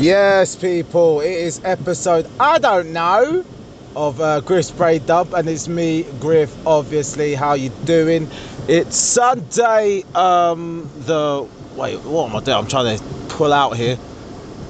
[0.00, 3.44] Yes, people, it is episode, I don't know,
[3.94, 7.34] of uh, Griff Spray Dub, and it's me, Griff, obviously.
[7.34, 8.26] How you doing?
[8.66, 12.56] It's Sunday, um, the, wait, what am I doing?
[12.56, 13.98] I'm trying to pull out here.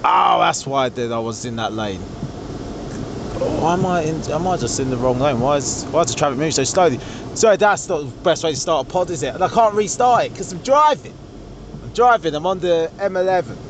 [0.04, 2.00] Oh, that's why I did, I was in that lane.
[2.00, 5.38] Why am I in, am I just in the wrong lane?
[5.38, 6.98] Why is, why is the traffic moving so slowly?
[7.36, 9.32] So that's not the best way to start a pod, is it?
[9.36, 11.14] And I can't restart it, because I'm driving.
[11.84, 13.69] I'm driving, I'm on the M11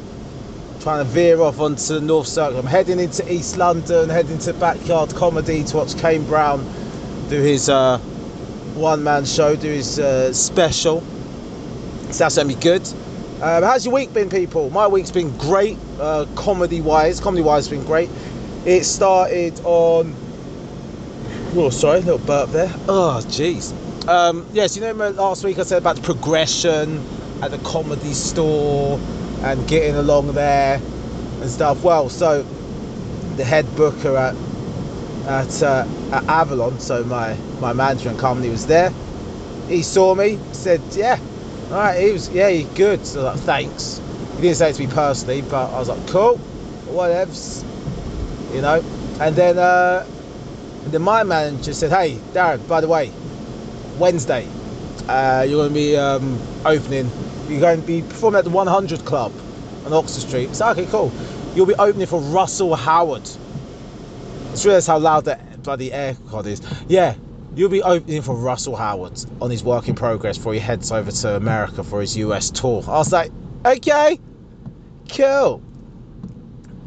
[0.80, 2.58] trying to veer off onto the North Circle.
[2.58, 6.64] I'm heading into East London, heading to Backyard Comedy to watch Kane Brown
[7.28, 7.98] do his uh,
[8.74, 11.02] one man show, do his uh, special.
[12.10, 12.86] So that's going to be good.
[13.42, 14.70] Um, how's your week been, people?
[14.70, 17.20] My week's been great, uh, comedy wise.
[17.20, 18.08] Comedy wise, been great.
[18.64, 20.14] It started on.
[21.54, 22.72] Oh, sorry, a little burp there.
[22.88, 23.74] Oh, jeez.
[24.08, 27.04] Um, yes, you know, last week I said about the progression
[27.42, 28.98] at the comedy store
[29.42, 30.80] and getting along there
[31.40, 31.82] and stuff.
[31.82, 32.44] Well, so
[33.36, 34.34] the head booker at
[35.26, 38.92] at, uh, at Avalon, so my my management company was there.
[39.68, 41.18] He saw me, said, "Yeah,
[41.70, 44.00] all right." He was, "Yeah, you good." So like, thanks.
[44.36, 46.40] He didn't say it to me personally, but I was like, "Cool,
[46.88, 47.64] whatevs,"
[48.54, 48.82] you know.
[49.20, 50.06] And then uh,
[50.86, 53.12] then my manager said, "Hey, Darren, by the way,
[53.98, 54.48] Wednesday,
[55.10, 57.10] uh, you're going to be um, opening
[57.50, 59.32] you're going to be performing at the 100 Club
[59.84, 60.54] on Oxford Street.
[60.54, 61.12] So okay, cool.
[61.54, 63.24] You'll be opening for Russell Howard.
[64.50, 66.62] Just realised how loud that bloody aircon is.
[66.86, 67.16] Yeah,
[67.54, 71.10] you'll be opening for Russell Howard on his work in progress before he heads over
[71.10, 72.84] to America for his US tour.
[72.86, 73.32] I was like,
[73.66, 74.18] okay,
[75.08, 75.62] cool.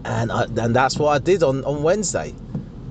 [0.06, 2.34] And I, and that's what I did on, on Wednesday.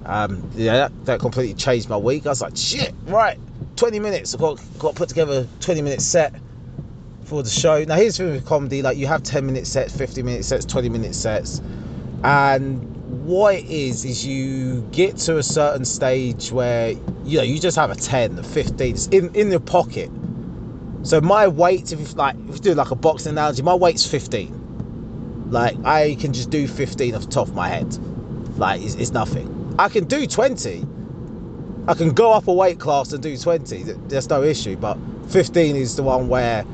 [0.05, 2.27] Um, yeah, that, that completely changed my week.
[2.27, 3.38] I was like, shit, right,
[3.77, 4.34] 20 minutes.
[4.34, 6.34] I've got, got put together a 20 minute set
[7.25, 7.83] for the show.
[7.84, 10.65] Now here's the thing with comedy, like you have 10 minute sets, 50 minute sets,
[10.65, 11.61] 20 minute sets.
[12.25, 12.93] And
[13.27, 16.91] what it is is you get to a certain stage where
[17.25, 20.10] you know you just have a 10, a 15, it's in, in your pocket.
[21.04, 24.06] So my weight, if you like if you do like a boxing analogy, my weight's
[24.06, 25.50] 15.
[25.50, 27.97] Like I can just do 15 off the top of my head.
[28.59, 29.75] Like it's, it's nothing.
[29.78, 30.87] I can do 20.
[31.88, 33.82] I can go up a weight class and do 20.
[34.09, 34.76] There's no issue.
[34.76, 34.98] But
[35.28, 36.65] 15 is the one where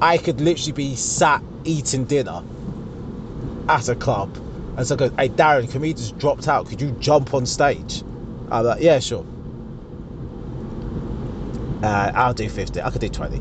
[0.00, 2.42] I could literally be sat eating dinner
[3.68, 4.36] at a club
[4.76, 5.12] and so, goes.
[5.18, 6.66] hey Darren, can just dropped out?
[6.66, 8.02] Could you jump on stage?
[8.50, 9.24] I'm like, yeah, sure.
[11.82, 12.82] Uh, I'll do 50.
[12.82, 13.40] I could do 20.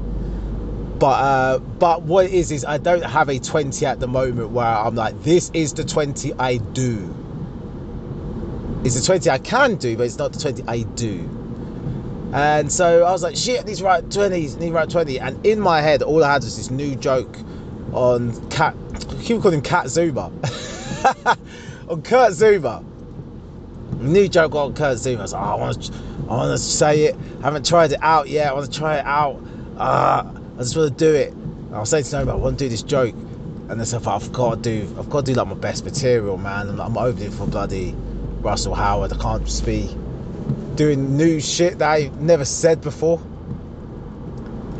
[1.00, 4.51] But uh, but what it is is I don't have a 20 at the moment
[4.51, 7.13] where I'm like, this is the 20 I do.
[8.85, 11.29] It's the 20 I can do, but it's not the 20 I do.
[12.33, 15.19] And so I was like, shit, I right to write 20s, I need to 20.
[15.19, 17.38] And in my head, all I had was this new joke
[17.94, 18.75] on Cat,
[19.09, 20.23] I keep calling him Cat Zuma.
[21.89, 22.83] on Kurt Zouma.
[23.99, 25.19] New joke on Kurt Zouma.
[25.19, 27.15] I was like, oh, I want to, I want to say it.
[27.39, 28.50] I haven't tried it out yet.
[28.50, 29.41] I want to try it out.
[29.77, 31.31] Uh, I just want to do it.
[31.31, 33.13] And I was saying to Noma, I want to do this joke.
[33.13, 36.38] And then stuff I've got to do, I've got to do like my best material,
[36.38, 36.67] man.
[36.67, 37.95] And I'm opening for bloody
[38.44, 39.14] Russell Howard.
[39.14, 39.96] I can't just be
[40.76, 43.22] doing new shit that I never said before.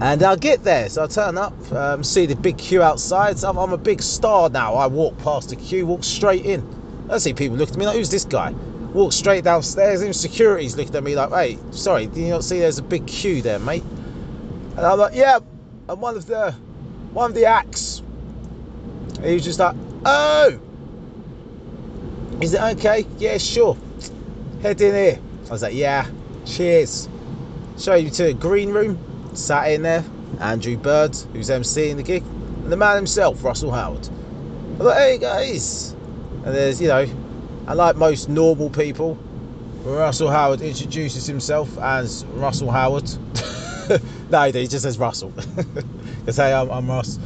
[0.02, 3.40] And I'll get there, so I'll turn up, um, see the big queue outside.
[3.40, 4.74] So I'm, I'm, a big star now.
[4.76, 7.08] I walk past the queue, walk straight in.
[7.10, 8.52] I see people looking at me like, who's this guy?
[8.94, 12.60] Walk straight downstairs, even security's looking at me like, hey, sorry, do you not see
[12.60, 13.84] there's a big queue there, mate?
[14.76, 15.40] And I'm like, yeah,
[15.88, 16.52] I'm one of the
[17.14, 18.00] one of the acts.
[19.18, 19.76] And he was just like,
[20.06, 20.60] oh,
[22.44, 23.08] is it okay?
[23.18, 23.78] Yeah, sure.
[24.62, 25.20] Head in here.
[25.48, 26.06] I was like, yeah,
[26.46, 27.08] cheers.
[27.78, 29.00] Show you to the green room.
[29.34, 30.04] Sat in there,
[30.40, 34.08] Andrew Bird, who's emceeing the gig, and the man himself, Russell Howard.
[34.76, 35.94] I thought, hey guys.
[36.44, 37.08] And there's, you know,
[37.68, 39.16] and like most normal people,
[39.84, 43.10] Russell Howard introduces himself as Russell Howard.
[44.30, 45.34] no, he just says Russell.
[46.20, 47.20] Because hey, I'm, I'm Russ.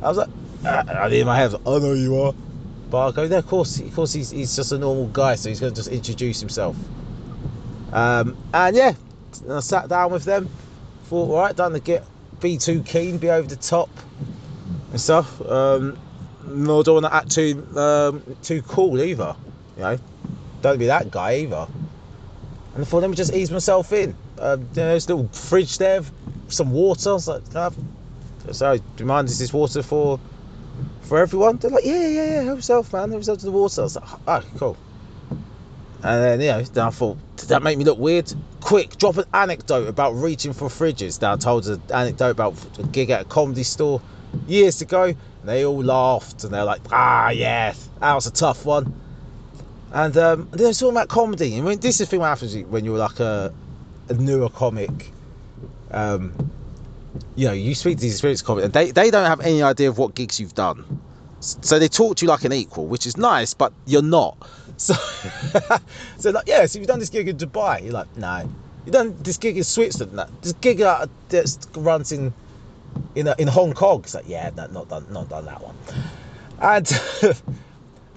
[0.00, 0.30] I was like,
[0.64, 2.32] ah, I in my head, I know you are.
[2.90, 5.48] But I go, there, of course, of course, he's, he's just a normal guy, so
[5.48, 6.76] he's going to just introduce himself.
[7.92, 8.94] Um, and yeah,
[9.50, 10.48] I sat down with them.
[11.04, 12.04] Thought, right, don't get
[12.40, 13.90] be too keen, be over the top
[14.90, 15.40] and stuff.
[15.46, 15.98] Um,
[16.46, 19.36] nor don't want to act too um, too cool either.
[19.76, 19.98] You know,
[20.62, 21.66] don't be that guy either.
[22.74, 24.14] And I thought, let me just ease myself in.
[24.38, 26.02] Uh, know, there's a little fridge there,
[26.48, 27.18] some water.
[27.26, 27.70] Like, I
[28.52, 29.28] sorry, do you mind?
[29.28, 30.20] Is this water for
[31.08, 31.56] for everyone?
[31.56, 33.08] They're like, yeah, yeah, yeah, help yourself, man.
[33.08, 33.80] Help yourself to the water.
[33.80, 34.76] I was like, oh, cool.
[36.02, 38.32] And then, you know, then I thought, did that make me look weird?
[38.60, 41.20] Quick, drop an anecdote about reaching for fridges.
[41.20, 44.00] Now, I told an anecdote about a gig at a comedy store
[44.46, 45.04] years ago.
[45.04, 45.16] And
[45.48, 48.92] they all laughed and they're like, ah, yeah, that was a tough one.
[49.92, 51.56] And um, they're talking about comedy.
[51.56, 53.52] And when, this is the thing that happens when you're like a,
[54.08, 55.10] a newer comic.
[55.90, 56.34] Um,
[57.36, 59.88] you know, you speak to these experienced comics, and they, they don't have any idea
[59.88, 61.00] of what gigs you've done.
[61.40, 64.36] So they talk to you like an equal, which is nice, but you're not.
[64.78, 64.94] So,
[66.18, 67.82] so like, yeah, so you've done this gig in Dubai.
[67.82, 68.48] You're like, no.
[68.86, 70.12] You've done this gig in Switzerland.
[70.12, 70.26] No.
[70.40, 72.32] This gig uh, that runs in
[73.16, 74.02] in uh, in Hong Kong.
[74.04, 75.74] It's like, yeah, no, not done, not done that one.
[76.60, 76.88] And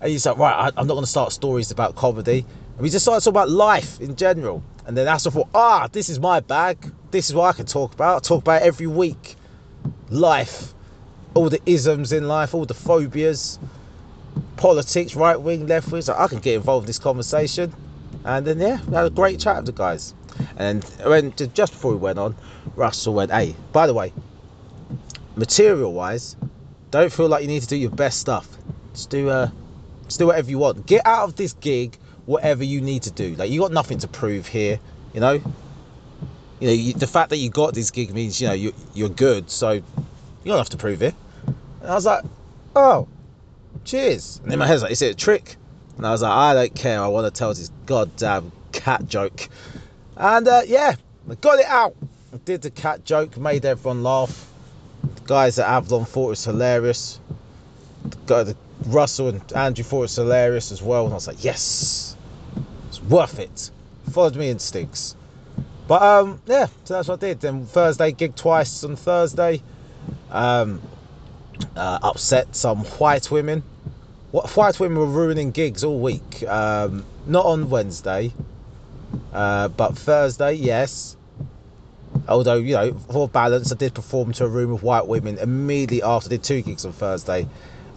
[0.02, 2.46] and you say, right, I, I'm not going to start stories about comedy.
[2.76, 4.64] And we just started talking about life in general.
[4.86, 6.92] And then that's what I thought, ah, this is my bag.
[7.12, 8.18] This is what I can talk about.
[8.18, 9.36] I talk about every week.
[10.10, 10.74] Life,
[11.34, 13.60] all the isms in life, all the phobias,
[14.58, 16.02] politics, right wing, left wing.
[16.02, 17.74] So I can get involved in this conversation.
[18.24, 20.14] And then yeah, we had a great chat with the guys.
[20.58, 22.36] And when just before we went on,
[22.76, 24.14] Russell went, "Hey, by the way,
[25.36, 26.36] material-wise,
[26.92, 28.48] don't feel like you need to do your best stuff.
[28.94, 29.50] Just do uh,
[30.06, 30.86] just do whatever you want.
[30.86, 33.36] Get out of this gig whatever you need to do.
[33.36, 34.80] Like you got nothing to prove here,
[35.14, 35.34] you know.
[36.60, 39.10] You know you, the fact that you got this gig means you know you you're
[39.10, 39.84] good, so you
[40.46, 41.16] don't have to prove it."
[41.82, 42.24] And I was like,
[42.76, 43.08] "Oh,
[43.84, 45.56] cheers!" And in my head's like, "Is it a trick?"
[45.98, 47.02] And I was like, "I don't care.
[47.02, 49.50] I want to tell this goddamn cat joke."
[50.16, 50.96] And uh, yeah,
[51.30, 51.96] I got it out.
[52.34, 54.48] I did the cat joke, made everyone laugh.
[55.16, 57.20] The guys at Avalon thought it was hilarious.
[58.04, 61.06] The guy, the Russell and Andrew thought it was hilarious as well.
[61.06, 62.11] And I was like, yes,
[63.10, 63.72] worth it.
[64.12, 65.16] Followed me instincts.
[65.88, 67.42] But um, yeah, so that's what I did.
[67.42, 69.62] Then Thursday, gig twice on Thursday.
[70.30, 70.82] Um,
[71.76, 73.64] uh, upset some white women.
[74.32, 76.44] What white women were ruining gigs all week.
[76.48, 78.32] Um, not on Wednesday,
[79.34, 81.18] uh, but Thursday, yes.
[82.28, 86.02] Although, you know, for balance, I did perform to a room of white women immediately
[86.04, 86.28] after.
[86.28, 87.48] I did two gigs on Thursday.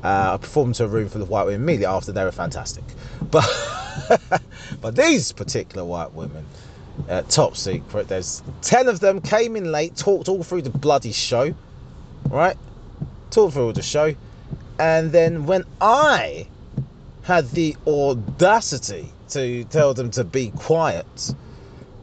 [0.03, 2.13] Uh, I performed to a room full of white women immediately after.
[2.13, 2.85] They were fantastic.
[3.23, 3.45] But,
[4.81, 6.45] but these particular white women,
[7.09, 11.13] uh, top secret, there's 10 of them, came in late, talked all through the bloody
[11.13, 11.55] show.
[12.29, 12.57] Right?
[13.31, 14.15] Talked through all the show.
[14.79, 16.49] And then when I
[17.23, 21.35] had the audacity to tell them to be quiet,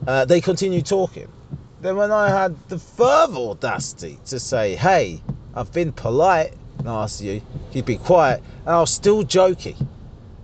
[0.07, 1.27] uh, they continued talking.
[1.81, 5.21] Then, when I had the further audacity to say, Hey,
[5.55, 7.41] I've been polite and asked you,
[7.71, 9.75] you'd be quiet, and I was still joking.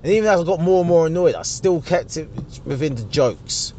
[0.07, 2.29] And even as I got more and more annoyed, I still kept it
[2.63, 3.73] within the jokes.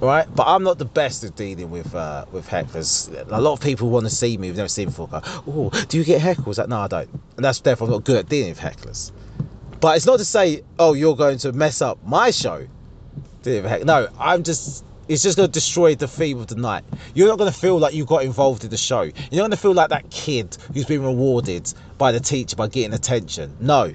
[0.00, 3.12] Right, but I'm not the best at dealing with uh, with hecklers.
[3.30, 5.08] A lot of people want to see me, who've never seen me before.
[5.08, 6.56] Go, oh, do you get heckles?
[6.56, 9.12] Like, no, I don't, and that's therefore I'm not good at dealing with hecklers.
[9.78, 12.66] But it's not to say, oh, you're going to mess up my show.
[13.44, 14.86] No, I'm just.
[15.06, 16.82] It's just going to destroy the theme of the night.
[17.12, 19.02] You're not going to feel like you got involved in the show.
[19.02, 22.68] You're not going to feel like that kid who's been rewarded by the teacher by
[22.68, 23.54] getting attention.
[23.60, 23.92] No.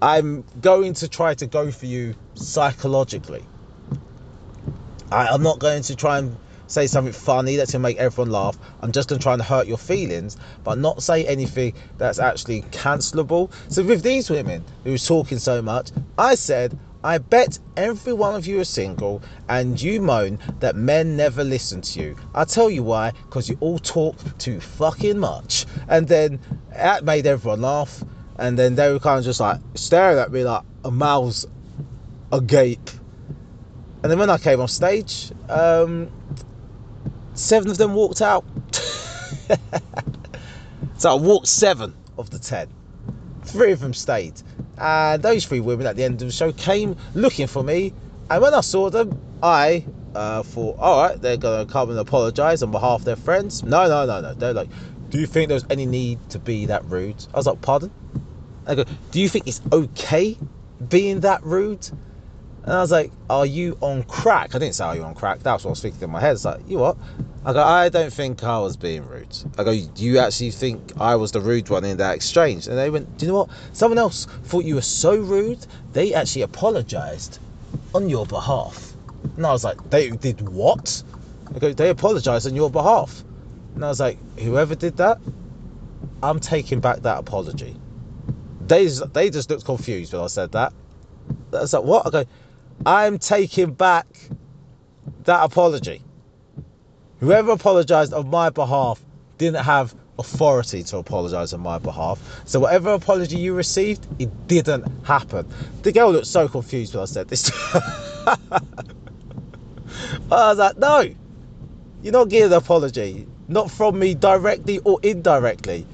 [0.00, 3.44] I'm going to try to go for you psychologically.
[5.10, 6.36] I, I'm not going to try and
[6.68, 8.58] say something funny that's going to make everyone laugh.
[8.82, 12.62] I'm just going to try and hurt your feelings, but not say anything that's actually
[12.62, 13.50] cancelable.
[13.68, 18.46] So with these women who talking so much, I said, I bet every one of
[18.46, 22.16] you are single and you moan that men never listen to you.
[22.34, 25.66] I'll tell you why, because you all talk too fucking much.
[25.88, 26.38] And then
[26.72, 28.04] that made everyone laugh.
[28.38, 31.46] And then they were kind of just like staring at me like a mouth's
[32.32, 32.90] agape.
[34.02, 36.10] And then when I came on stage, um,
[37.34, 38.44] seven of them walked out.
[40.98, 42.68] so I walked seven of the ten.
[43.42, 44.34] Three of them stayed.
[44.76, 47.92] And those three women at the end of the show came looking for me.
[48.30, 51.98] And when I saw them, I uh, thought, all right, they're going to come and
[51.98, 53.62] apologize on behalf of their friends.
[53.62, 54.34] No, no, no, no.
[54.34, 54.68] They're like,
[55.10, 57.24] do you think there's any need to be that rude?
[57.32, 57.90] I was like, pardon?
[58.68, 60.36] I go, do you think it's okay
[60.88, 61.88] being that rude?
[62.64, 64.54] And I was like, Are you on crack?
[64.54, 65.38] I didn't say, Are you on crack?
[65.40, 66.34] That's what I was thinking in my head.
[66.34, 66.98] It's like, You what?
[67.46, 69.34] I go, I don't think I was being rude.
[69.56, 72.66] I go, Do you actually think I was the rude one in that exchange?
[72.66, 73.50] And they went, Do you know what?
[73.72, 77.38] Someone else thought you were so rude, they actually apologized
[77.94, 78.92] on your behalf.
[79.38, 81.02] And I was like, They did what?
[81.54, 83.24] I go, They apologized on your behalf.
[83.76, 85.18] And I was like, Whoever did that,
[86.22, 87.76] I'm taking back that apology.
[88.68, 90.72] They, they just looked confused when I said that.
[91.52, 92.06] I was like, What?
[92.06, 92.24] I go,
[92.86, 94.06] I'm taking back
[95.24, 96.02] that apology.
[97.20, 99.02] Whoever apologized on my behalf
[99.38, 102.42] didn't have authority to apologize on my behalf.
[102.44, 105.48] So whatever apology you received, it didn't happen.
[105.82, 107.50] The girl looked so confused when I said this.
[107.74, 108.36] I
[110.30, 111.08] was like, no,
[112.02, 113.26] you're not getting an apology.
[113.48, 115.86] Not from me directly or indirectly.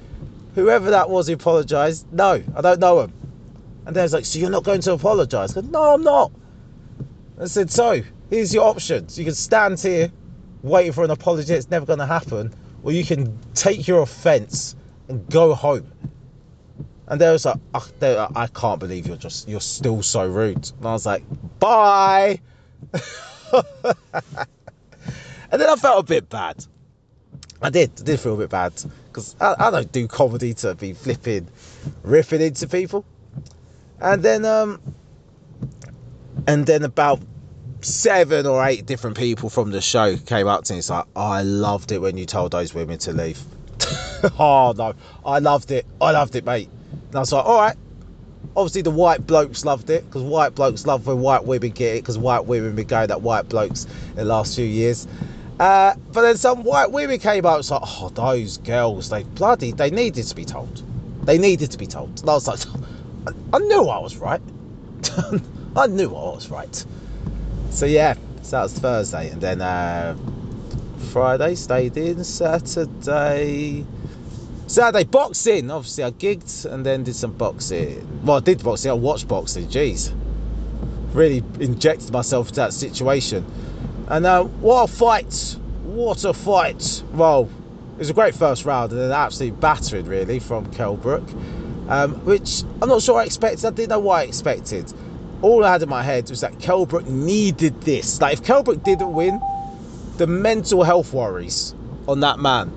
[0.55, 3.13] Whoever that was who apologised, no, I don't know him.
[3.87, 5.51] And was like, so you're not going to apologise?
[5.51, 6.33] I said, no, I'm not.
[7.41, 9.19] I said, so here's your options.
[9.19, 10.11] You can stand here
[10.63, 11.53] waiting for an apology.
[11.53, 12.55] It's never going to happen.
[12.83, 14.77] Or you can take your offence
[15.09, 15.91] and go home.
[17.07, 20.71] And they was like, oh, I can't believe you're just, you're still so rude.
[20.79, 21.23] And I was like,
[21.59, 22.41] bye.
[23.53, 23.63] and
[25.51, 26.65] then I felt a bit bad.
[27.65, 28.75] I did, I did feel a bit bad
[29.07, 31.49] because I, I, don't do comedy to be flipping,
[32.03, 33.07] ripping into people.
[33.99, 34.83] And then, um,
[36.47, 37.23] and then about
[37.81, 40.81] seven or eight different people from the show came up to me.
[40.81, 43.41] It's like, oh, I loved it when you told those women to leave.
[44.39, 44.95] oh no,
[45.25, 45.87] I loved it.
[46.03, 46.69] I loved it, mate.
[47.09, 47.77] And I was like, all right.
[48.55, 52.03] Obviously, the white blokes loved it because white blokes love when white women get it
[52.03, 55.09] because white women been going at white blokes in the last few years.
[55.61, 57.61] Uh, but then some white women came out.
[57.61, 60.83] It's like, oh, those girls, they bloody, they needed to be told.
[61.27, 62.21] They needed to be told.
[62.21, 62.61] And I was like,
[63.27, 64.41] I, I knew I was right.
[65.77, 66.85] I knew I was right.
[67.71, 70.17] So yeah, so that was Thursday, and then uh,
[71.13, 72.23] Friday stayed in.
[72.25, 73.85] Saturday,
[74.67, 75.71] Saturday boxing.
[75.71, 78.23] Obviously, I gigged and then did some boxing.
[78.25, 78.91] Well, I did boxing.
[78.91, 79.67] I watched boxing.
[79.67, 80.15] Jeez,
[81.13, 83.45] really injected myself into that situation.
[84.09, 85.57] And uh, what a fight!
[85.83, 87.03] What a fight!
[87.13, 87.49] Well,
[87.95, 91.27] it was a great first round and an absolute battering, really, from Kell Brook,
[91.89, 93.65] um, which I'm not sure I expected.
[93.65, 94.93] I didn't know what I expected.
[95.41, 98.21] All I had in my head was that Kell Brook needed this.
[98.21, 99.41] Like, if Kell Brook didn't win,
[100.19, 101.75] the mental health worries
[102.07, 102.73] on that man.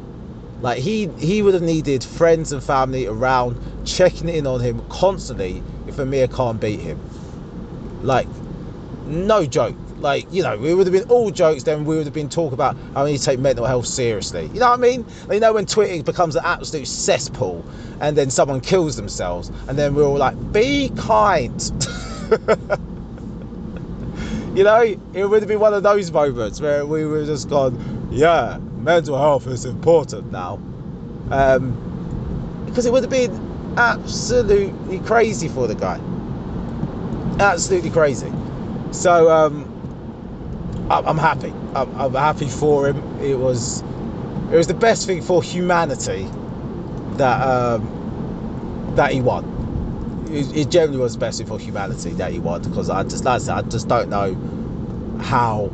[0.62, 5.62] Like he he would have needed friends and family around checking in on him constantly
[5.88, 7.00] if Amir Khan beat him.
[8.02, 8.28] Like,
[9.06, 12.14] no joke like you know we would have been all jokes then we would have
[12.14, 14.46] been talking about how we need to take mental health seriously.
[14.54, 15.06] You know what i mean?
[15.32, 17.66] You know when twitter becomes an absolute cesspool
[18.00, 21.60] and then someone kills themselves and then we're all like be kind.
[24.56, 24.82] You know?
[24.82, 28.58] It would have been one of those moments where we would have just gone yeah
[28.88, 30.54] mental health is important now.
[31.30, 36.00] Um, because it would have been absolutely crazy for the guy.
[37.40, 38.32] Absolutely crazy.
[38.92, 39.67] So um,
[40.90, 41.54] I'm happy.
[41.76, 43.22] I'm, I'm happy for him.
[43.22, 43.82] It was
[44.52, 46.28] it was the best thing for humanity
[47.18, 49.56] that um, that he won.
[50.32, 53.26] It, it, generally was the best thing for humanity that he won because I just
[53.26, 55.72] like I, said, I just don't know how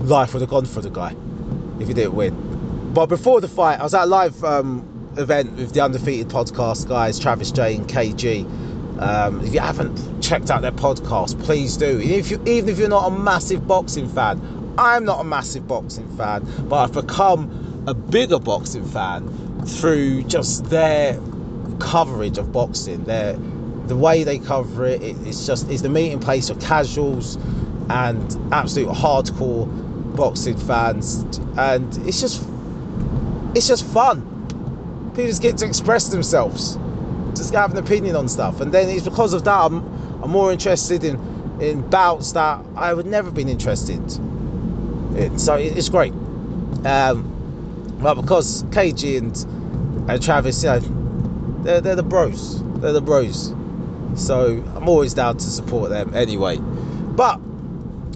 [0.00, 1.14] life would have gone for the guy
[1.80, 2.92] if he didn't win.
[2.94, 6.88] But before the fight, I was at a live um, event with the Undefeated podcast
[6.88, 8.75] guys, Travis J and KG.
[8.98, 12.00] Um, if you haven't checked out their podcast, please do.
[12.00, 16.08] If you, even if you're not a massive boxing fan, I'm not a massive boxing
[16.16, 21.20] fan, but I've become a bigger boxing fan through just their
[21.78, 23.04] coverage of boxing.
[23.04, 23.36] Their
[23.86, 27.36] the way they cover it, it it's just it's the meeting place of casuals
[27.88, 29.66] and absolute hardcore
[30.16, 31.22] boxing fans,
[31.58, 32.42] and it's just
[33.54, 34.32] it's just fun.
[35.10, 36.78] People just get to express themselves
[37.36, 38.60] just have an opinion on stuff.
[38.60, 39.84] And then it's because of that I'm,
[40.22, 43.98] I'm more interested in in bouts that I would never been interested
[45.16, 45.38] in.
[45.38, 46.12] So it's great.
[46.84, 47.32] Um,
[48.00, 50.80] but because KG and, and Travis, you know,
[51.62, 52.62] they're, they're the bros.
[52.80, 53.54] They're the bros.
[54.14, 56.58] So I'm always down to support them anyway.
[56.58, 57.40] But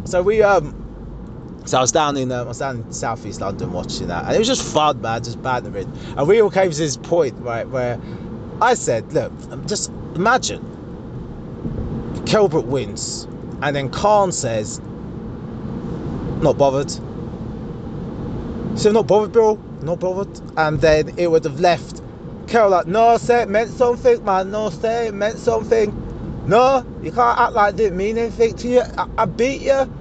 [0.05, 0.77] so we um
[1.65, 4.35] so I was down in uh, I was down in southeast London watching that, and
[4.35, 5.93] it was just fun, man, just bantering.
[6.17, 7.97] And we all came to this point, right, where
[8.61, 9.33] I said, look,
[9.67, 10.67] just imagine
[12.25, 13.25] Brook wins,
[13.63, 14.81] and then Khan says,
[16.43, 16.91] not bothered.
[18.79, 20.41] So not bothered, bro, not bothered.
[20.57, 22.03] And then it would have left
[22.47, 24.51] Kell like, no, say it meant something, man.
[24.51, 25.95] No, say it meant something.
[26.47, 28.81] No, you can't act like it didn't mean anything to you.
[28.81, 29.93] I, I beat you.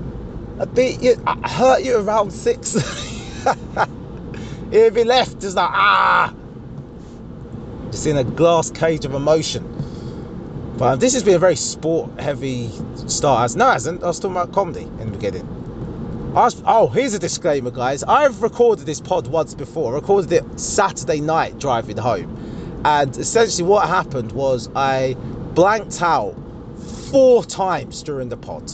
[0.59, 1.21] I beat you.
[1.27, 2.73] I hurt you around six.
[4.71, 6.33] He'd be left just like, ah,
[7.91, 9.63] just in a glass cage of emotion.
[10.77, 12.69] But um, this has been a very sport heavy
[13.07, 13.55] start.
[13.55, 14.01] No, it hasn't.
[14.01, 16.33] I was talking about comedy in the beginning.
[16.33, 18.03] Was, oh, here's a disclaimer, guys.
[18.03, 19.91] I've recorded this pod once before.
[19.91, 25.15] I recorded it Saturday night driving home, and essentially what happened was I
[25.53, 26.35] blanked out
[27.11, 28.71] four times during the pod.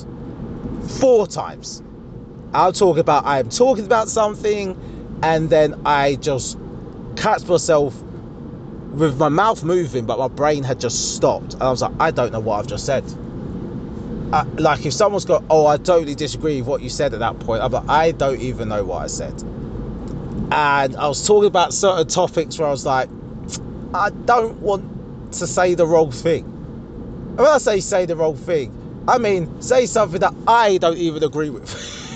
[1.00, 1.82] Four times.
[2.54, 4.78] I'll talk about I am talking about something,
[5.24, 6.60] and then I just
[7.16, 8.00] catch myself
[8.96, 11.54] with my mouth moving, but my brain had just stopped.
[11.56, 13.04] And I was like, I don't know what I've just said.
[14.32, 17.40] I, like if someone's got, oh, I totally disagree with what you said at that
[17.40, 17.62] point.
[17.62, 19.34] I'm like, I don't even know what I said.
[20.52, 23.10] And I was talking about certain topics where I was like,
[23.94, 26.44] I don't want to say the wrong thing.
[26.44, 28.72] And when I say say the wrong thing,
[29.08, 31.66] I mean say something that I don't even agree with.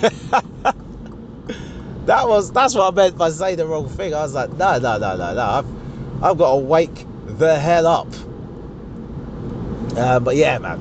[2.06, 4.14] that was that's what I meant by say the wrong thing.
[4.14, 5.42] I was like, no, no, no, no, no.
[5.42, 5.79] I've,
[6.22, 8.08] I've got to wake the hell up.
[9.96, 10.80] Uh, but yeah, man,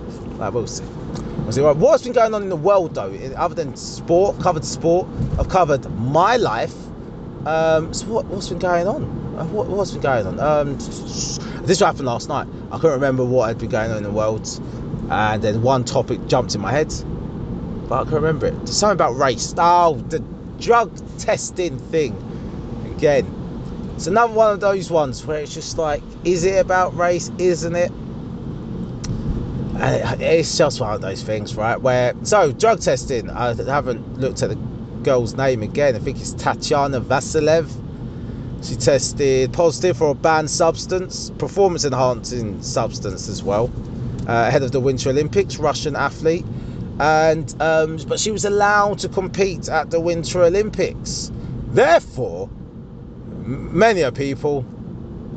[0.54, 0.84] we'll see.
[0.84, 1.62] We'll see.
[1.62, 4.40] What's been going on in the world though, other than sport?
[4.40, 5.08] Covered sport.
[5.40, 6.74] I've covered my life.
[7.46, 9.04] Um, so what, has been going on?
[9.38, 10.40] Uh, what, has been going on?
[10.40, 10.78] Um,
[11.66, 12.48] this happened last night.
[12.72, 14.48] I couldn't remember what had been going on in the world,
[15.10, 16.94] and then one topic jumped in my head,
[17.88, 18.68] but I can't remember it.
[18.68, 19.54] Something about race.
[19.58, 20.20] Oh, the
[20.60, 22.14] drug testing thing
[22.96, 23.39] again.
[24.00, 27.30] It's another one of those ones where it's just like, is it about race?
[27.38, 27.92] Isn't it?
[29.76, 31.76] And it's just one of those things, right?
[31.76, 33.30] Where so drug testing.
[33.30, 34.56] I haven't looked at the
[35.04, 35.98] girl's name again.
[35.98, 37.70] I think it's Tatiana Vasilev.
[38.66, 43.70] She tested positive for a banned substance, performance enhancing substance as well,
[44.30, 45.58] uh, ahead of the Winter Olympics.
[45.58, 46.46] Russian athlete,
[47.02, 51.34] and um, but she was allowed to compete at the Winter Olympics.
[51.72, 52.50] Therefore,
[53.50, 54.62] many people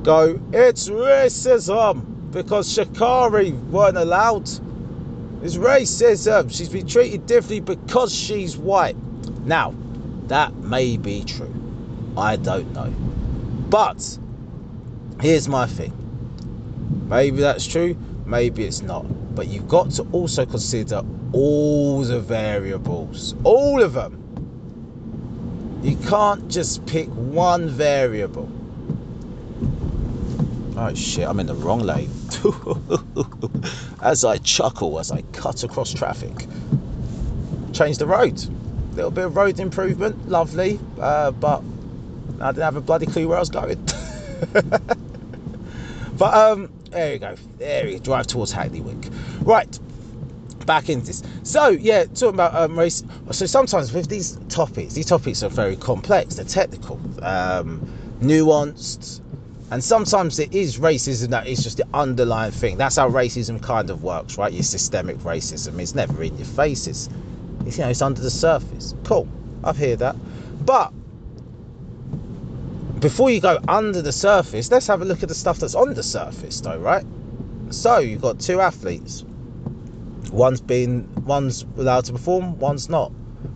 [0.02, 4.48] go, it's racism because Sha'Carri weren't allowed.
[5.42, 6.54] It's racism.
[6.54, 8.96] She's been treated differently because she's white.
[9.44, 9.74] Now,
[10.26, 11.52] that may be true.
[12.16, 12.92] I don't know.
[13.70, 14.18] But
[15.20, 15.92] here's my thing.
[17.08, 19.04] Maybe that's true, maybe it's not.
[19.34, 21.02] But you've got to also consider
[21.32, 23.34] all the variables.
[23.44, 24.21] All of them.
[25.82, 28.48] You can't just pick one variable.
[30.76, 32.10] Oh shit, I'm in the wrong lane.
[34.02, 36.46] as I chuckle as I cut across traffic.
[37.72, 38.40] Change the road.
[38.94, 41.62] Little bit of road improvement, lovely, uh, but
[42.40, 43.84] I didn't have a bloody clue where I was going.
[46.16, 47.34] but um, there you go.
[47.58, 48.04] There you go.
[48.04, 49.10] Drive towards Hackney Wick.
[49.42, 49.78] Right,
[50.66, 51.22] back into this.
[51.42, 53.02] So yeah, talking about um, race.
[53.30, 56.36] So sometimes with these topics, these topics are very complex.
[56.36, 57.80] They're technical, um,
[58.20, 59.20] nuanced,
[59.70, 62.76] and sometimes it is racism that is just the underlying thing.
[62.76, 64.52] That's how racism kind of works, right?
[64.52, 65.80] Your systemic racism.
[65.80, 67.08] It's never in your faces.
[67.66, 68.94] It's you know it's under the surface.
[69.04, 69.28] Cool.
[69.64, 70.16] I've heard that.
[70.64, 70.92] But
[73.00, 75.94] before you go under the surface, let's have a look at the stuff that's on
[75.94, 77.04] the surface though, right?
[77.70, 79.24] So you've got two athletes.
[80.32, 83.12] One's been one's allowed to perform, one's not.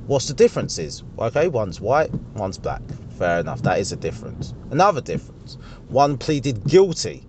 [0.07, 1.03] What's the differences?
[1.19, 2.83] Okay, one's white, one's black.
[3.19, 4.53] Fair enough, that is a difference.
[4.71, 5.57] Another difference
[5.89, 7.27] one pleaded guilty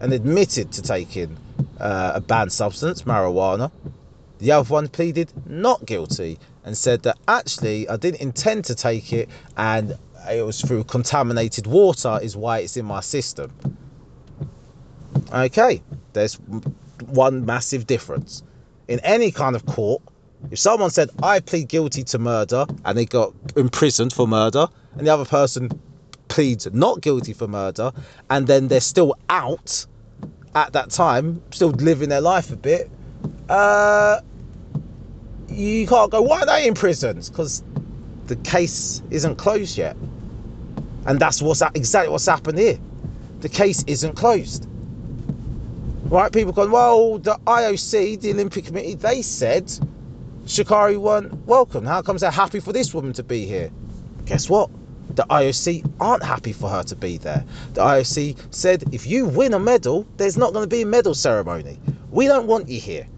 [0.00, 1.36] and admitted to taking
[1.80, 3.70] uh, a banned substance, marijuana.
[4.38, 9.12] The other one pleaded not guilty and said that actually I didn't intend to take
[9.12, 9.96] it and
[10.30, 13.50] it was through contaminated water, is why it's in my system.
[15.32, 16.34] Okay, there's
[17.06, 18.42] one massive difference.
[18.88, 20.02] In any kind of court,
[20.50, 25.06] if someone said, I plead guilty to murder and they got imprisoned for murder, and
[25.06, 25.70] the other person
[26.28, 27.92] pleads not guilty for murder
[28.30, 29.86] and then they're still out
[30.54, 32.90] at that time, still living their life a bit,
[33.48, 34.20] uh,
[35.48, 37.30] you can't go, why are they in prisons?
[37.30, 37.62] Because
[38.26, 39.96] the case isn't closed yet.
[41.06, 42.78] And that's what's exactly what's happened here.
[43.40, 44.68] The case isn't closed.
[46.08, 46.32] Right?
[46.32, 49.66] People going, well, the IOC, the Olympic Committee, they said
[50.44, 51.84] Sha'Carri weren't welcome.
[51.84, 53.70] How comes they're happy for this woman to be here?
[54.24, 54.70] Guess what?
[55.18, 57.44] the IOC aren't happy for her to be there.
[57.74, 61.12] The IOC said if you win a medal, there's not going to be a medal
[61.12, 61.80] ceremony.
[62.10, 63.08] We don't want you here.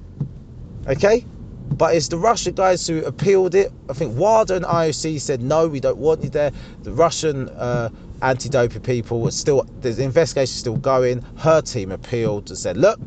[0.86, 1.26] Okay?
[1.72, 3.70] But it's the Russian guys who appealed it.
[3.88, 6.52] I think WADA and IOC said no, we don't want you there.
[6.84, 7.90] The Russian uh,
[8.22, 11.22] anti-doping people were still the investigation still going.
[11.36, 13.00] Her team appealed and said, look,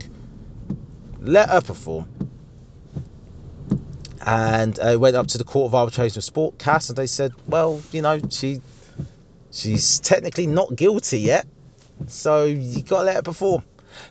[1.19, 2.08] let her perform
[4.26, 7.34] and uh, went up to the Court of Arbitration of Sport, CAS, and they said,
[7.47, 8.62] well, you know, she
[9.52, 11.45] she's technically not guilty yet,
[12.08, 13.63] so you got to let her perform.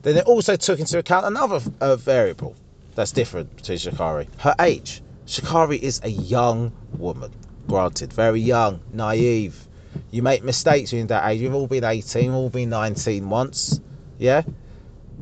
[0.02, 2.54] Then they also took into account another uh, variable
[2.94, 5.02] that's different to Sha'Carri, her age.
[5.26, 7.32] Sha'Carri is a young woman,
[7.66, 9.66] granted, very young, naive.
[10.10, 11.40] You make mistakes in that age.
[11.40, 13.80] We've all been 18, we've all been 19 once,
[14.18, 14.42] yeah.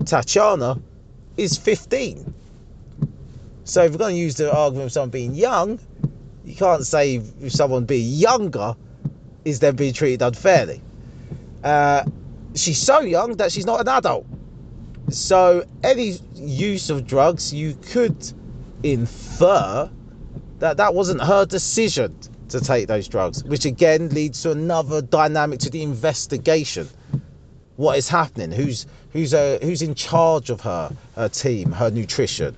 [0.05, 0.81] Tatiana
[1.37, 2.35] is 15.
[3.65, 5.79] So if we're going to use the argument of someone being young,
[6.45, 8.75] you can't say if someone being younger
[9.45, 10.83] is then being treated unfairly.
[11.63, 12.05] Uh,
[12.55, 14.27] she's so young that she's not an adult.
[15.11, 18.17] So any use of drugs, you could
[18.83, 19.91] infer
[20.59, 22.17] that that wasn't her decision
[22.51, 26.89] to take those drugs, which again leads to another dynamic to the investigation.
[27.77, 28.53] what is happening?
[28.53, 32.55] Who's who's uh, who's in charge of her her team, her nutrition?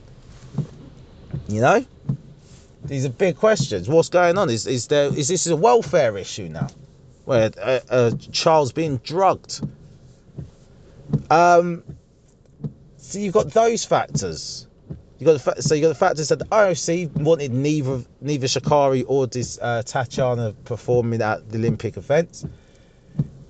[1.49, 1.87] You know,
[2.85, 3.89] these are big questions.
[3.89, 4.51] What's going on?
[4.51, 6.67] Is is there is this a welfare issue now,
[7.25, 9.61] where a, a child's being drugged?
[11.31, 11.85] Um,
[12.97, 14.67] so you've got those factors.
[15.23, 19.05] You got the so you got the factors that the IOC wanted neither neither Sha'Carri
[19.07, 22.45] or this uh, Tatiana performing at the Olympic events.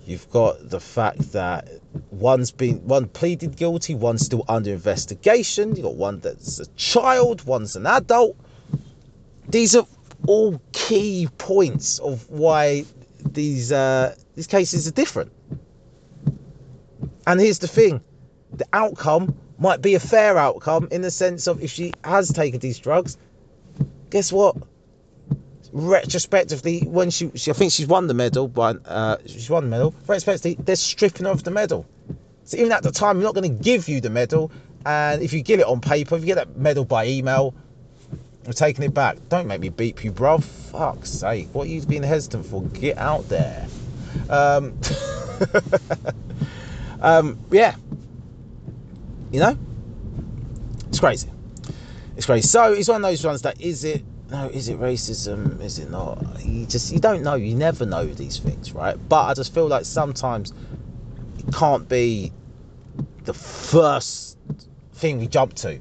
[0.05, 1.71] You've got the fact that
[2.11, 5.75] one's been one pleaded guilty, one's still under investigation.
[5.75, 8.37] You got one that's a child, one's an adult.
[9.49, 9.87] These are
[10.27, 12.85] all key points of why
[13.25, 15.33] these uh, these cases are different.
[17.27, 18.03] And here's the thing:
[18.53, 22.59] the outcome might be a fair outcome in the sense of if she has taken
[22.59, 23.17] these drugs,
[24.11, 24.57] guess what?
[25.73, 29.71] Retrospectively, when she, she I think she's won the medal, but uh, she's won the
[29.71, 29.95] medal.
[30.07, 31.87] Retrospectively, they're stripping her of the medal.
[32.45, 34.51] So even at the time, we're not going to give you the medal,
[34.85, 37.55] and if you get it on paper, if you get that medal by email,
[38.45, 39.17] we're taking it back.
[39.29, 40.43] Don't make me beep you, bruv.
[40.43, 42.63] Fuck's sake, what are you being hesitant for?
[42.63, 43.69] Get out there.
[44.29, 44.77] Um,
[47.01, 47.77] um, yeah,
[49.33, 49.59] you know,
[50.89, 51.31] it's crazy.
[52.17, 52.47] It's crazy.
[52.47, 55.61] So it's one of those ones that is it no, is it racism?
[55.61, 56.19] Is it not?
[56.43, 57.35] You just you don't know.
[57.35, 58.97] You never know these things, right?
[59.09, 60.53] But I just feel like sometimes
[61.39, 62.33] it can't be
[63.25, 64.39] the first
[64.95, 65.81] thing we jump to.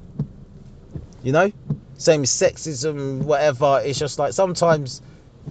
[1.23, 1.51] You know,
[1.97, 3.81] same as sexism, whatever.
[3.83, 5.01] It's just like sometimes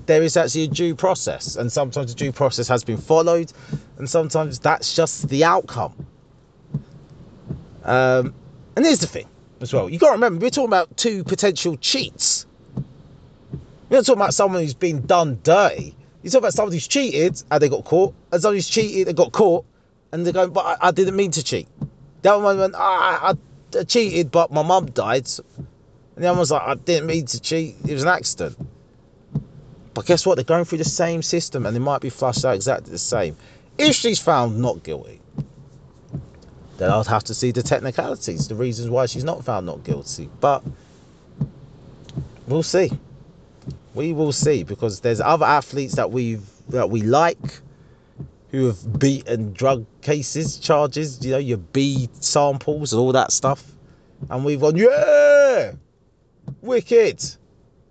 [0.07, 3.53] there is actually a due process, and sometimes the due process has been followed,
[3.99, 5.95] and sometimes that's just the outcome.
[7.85, 8.35] Um,
[8.77, 9.29] and here's the thing
[9.61, 9.89] as well.
[9.89, 12.47] You got to remember, we're talking about two potential cheats.
[13.89, 15.95] We're not talking about someone who's been done dirty.
[16.23, 19.17] You're talking about someone who's cheated and they got caught, and someone who's cheated and
[19.17, 19.65] got caught,
[20.13, 21.69] and they're going, but I, I didn't mean to cheat.
[22.23, 25.29] The other one went, ah, I, I cheated, but my mum died.
[25.37, 27.77] And the other one's like, I didn't mean to cheat.
[27.87, 28.57] It was an accident.
[29.95, 30.37] But guess what?
[30.37, 33.37] They're going through the same system and they might be flushed out exactly the same.
[33.79, 35.21] If she's found not guilty,
[36.81, 40.31] then I'll have to see the technicalities, the reasons why she's not found not guilty.
[40.41, 40.65] But
[42.49, 42.91] we'll see.
[43.95, 47.61] We will see because there's other athletes that we've that we like
[48.51, 53.73] who have beaten drug cases, charges, you know, your B samples and all that stuff.
[54.31, 55.73] And we've gone, yeah,
[56.63, 57.23] wicked,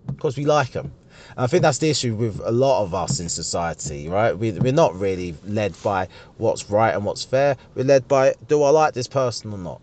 [0.06, 0.92] because we like them.
[1.36, 4.36] I think that's the issue with a lot of us in society, right?
[4.36, 7.56] We, we're not really led by what's right and what's fair.
[7.74, 9.80] We're led by, do I like this person or not?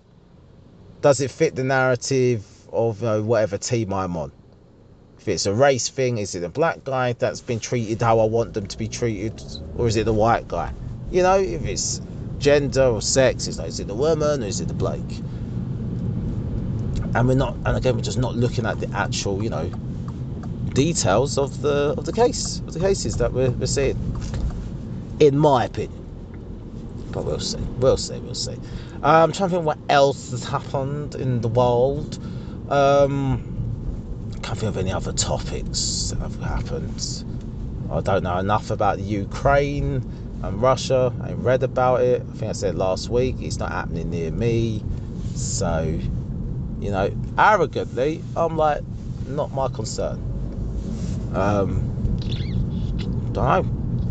[1.01, 4.31] Does it fit the narrative of you know, whatever team I'm on?
[5.19, 8.25] If it's a race thing, is it a black guy that's been treated how I
[8.25, 9.41] want them to be treated,
[9.77, 10.73] or is it the white guy?
[11.11, 12.01] You know, if it's
[12.39, 15.11] gender or sex, is, like, is it the woman or is it the bloke?
[17.15, 19.71] And we're not, and again, we're just not looking at the actual, you know,
[20.77, 23.97] details of the of the case, of the cases that we're, we're seeing.
[25.19, 26.05] In my opinion,
[27.11, 28.53] but we'll see, we'll see, we'll see.
[29.01, 32.19] Uh, I'm trying to think what else has happened in the world.
[32.69, 33.41] Um,
[34.43, 37.23] can't think of any other topics that have happened.
[37.91, 39.95] I don't know enough about Ukraine
[40.43, 41.11] and Russia.
[41.23, 42.21] I read about it.
[42.21, 43.37] I think I said last week.
[43.39, 44.83] It's not happening near me.
[45.33, 45.99] So,
[46.79, 48.81] you know, arrogantly, I'm like,
[49.27, 50.26] not my concern.
[51.37, 51.93] Um,
[53.31, 53.63] don't know.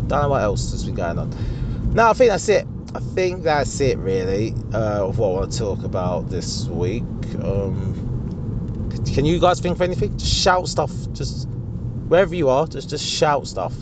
[0.07, 1.93] Don't know what else has been going on.
[1.93, 2.65] No, I think that's it.
[2.95, 7.03] I think that's it, really, uh, of what I want to talk about this week.
[7.43, 10.17] Um, can you guys think of anything?
[10.17, 10.91] Just shout stuff.
[11.11, 11.49] Just
[12.07, 13.73] wherever you are, just just shout stuff.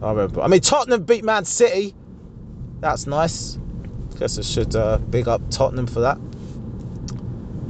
[0.00, 0.40] I remember.
[0.40, 1.94] I mean, Tottenham beat Man City.
[2.78, 3.58] That's nice.
[4.20, 6.18] Guess I should uh, big up Tottenham for that.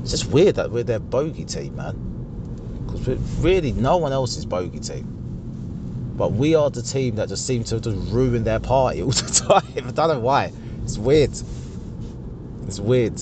[0.02, 2.01] It's just weird that we're their bogey team, man
[3.04, 6.14] because really no one else is bogey team.
[6.16, 9.44] But we are the team that just seem to just ruin their party all the
[9.48, 9.88] time.
[9.88, 10.52] I don't know why.
[10.84, 11.30] It's weird.
[12.66, 13.20] It's weird.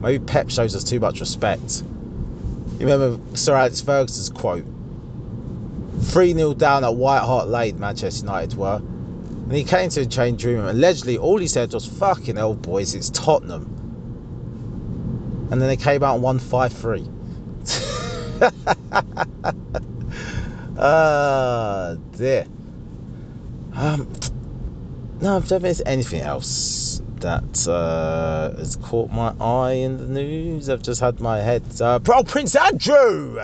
[0.00, 1.82] Maybe Pep shows us too much respect.
[2.78, 4.64] You remember Sir Alex Ferguson's quote?
[6.02, 8.76] 3 0 down at White Hart Lane, Manchester United were.
[8.76, 12.54] And he came to the change room and allegedly all he said was, fucking hell,
[12.54, 13.74] boys, it's Tottenham.
[15.50, 17.08] And then they came out and won 5 3.
[20.80, 22.46] Ah, there.
[23.74, 24.12] Um,
[25.20, 30.06] no, I don't think there's anything else that uh, has caught my eye in the
[30.06, 30.70] news.
[30.70, 31.64] I've just had my head.
[31.80, 33.40] Uh, oh, Prince Andrew!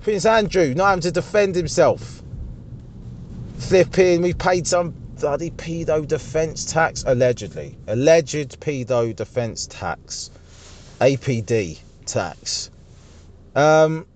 [0.00, 2.22] Prince Andrew not having to defend himself.
[3.58, 7.76] Flipping, we paid some bloody pedo defence tax, allegedly.
[7.86, 10.30] Alleged pedo defence tax.
[11.00, 12.68] APD tax.
[13.54, 14.06] Um,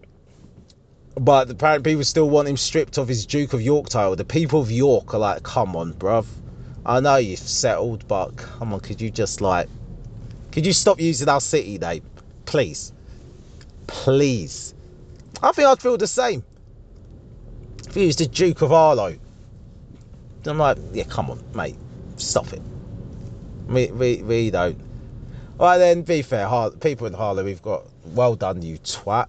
[1.19, 4.17] but apparently people still want him stripped of his Duke of York title.
[4.17, 6.27] The people of York are like, come on, bruv.
[6.85, 9.69] I know you've settled, but come on, could you just like,
[10.53, 12.03] could you stop using our city name,
[12.45, 12.93] please,
[13.87, 14.75] please?
[15.43, 16.45] I think I'd feel the same.
[17.89, 19.17] If he was the Duke of Harlow,
[20.45, 21.77] I'm like, yeah, come on, mate,
[22.17, 22.63] stop it.
[23.69, 24.79] We we we don't.
[25.59, 26.49] Right then, be fair,
[26.81, 29.29] people in Harlow, we've got well done, you twat.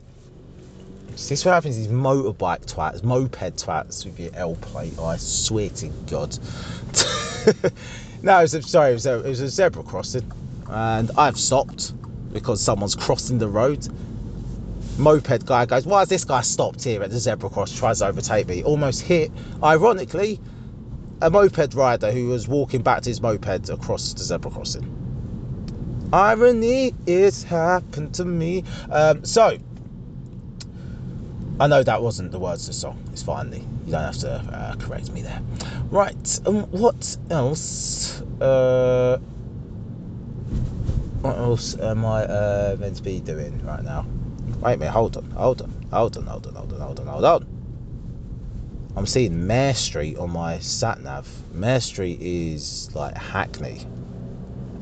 [1.15, 4.97] See, this what happens is motorbike twats, moped twats with your L plate.
[4.99, 6.37] I swear to God.
[8.21, 10.31] no, it was, sorry, it was, a, it was a zebra crossing,
[10.69, 11.93] and I've stopped
[12.33, 13.87] because someone's crossing the road.
[14.99, 17.71] Moped guy goes, Why has this guy stopped here at the zebra cross?
[17.71, 18.63] Tries to overtake me.
[18.63, 19.31] Almost hit,
[19.63, 20.39] ironically,
[21.21, 25.06] a moped rider who was walking back to his moped across the zebra crossing.
[26.13, 28.63] Irony, it's happened to me.
[28.89, 29.57] Um, so,
[31.59, 33.03] I know that wasn't the words of the song.
[33.11, 33.65] It's finally.
[33.85, 35.41] You don't have to uh, correct me there.
[35.89, 36.39] Right.
[36.45, 38.21] Um, what else?
[38.41, 39.17] Uh,
[41.21, 44.05] what else am I uh, meant to be doing right now?
[44.61, 44.91] Wait a minute.
[44.91, 45.31] Hold on.
[45.31, 45.87] Hold on.
[45.91, 46.25] Hold on.
[46.25, 46.55] Hold on.
[46.55, 46.79] Hold on.
[46.79, 47.07] Hold on.
[47.07, 47.47] Hold on.
[48.95, 51.27] I'm seeing Mare Street on my sat nav.
[51.53, 53.85] Mare Street is like Hackney.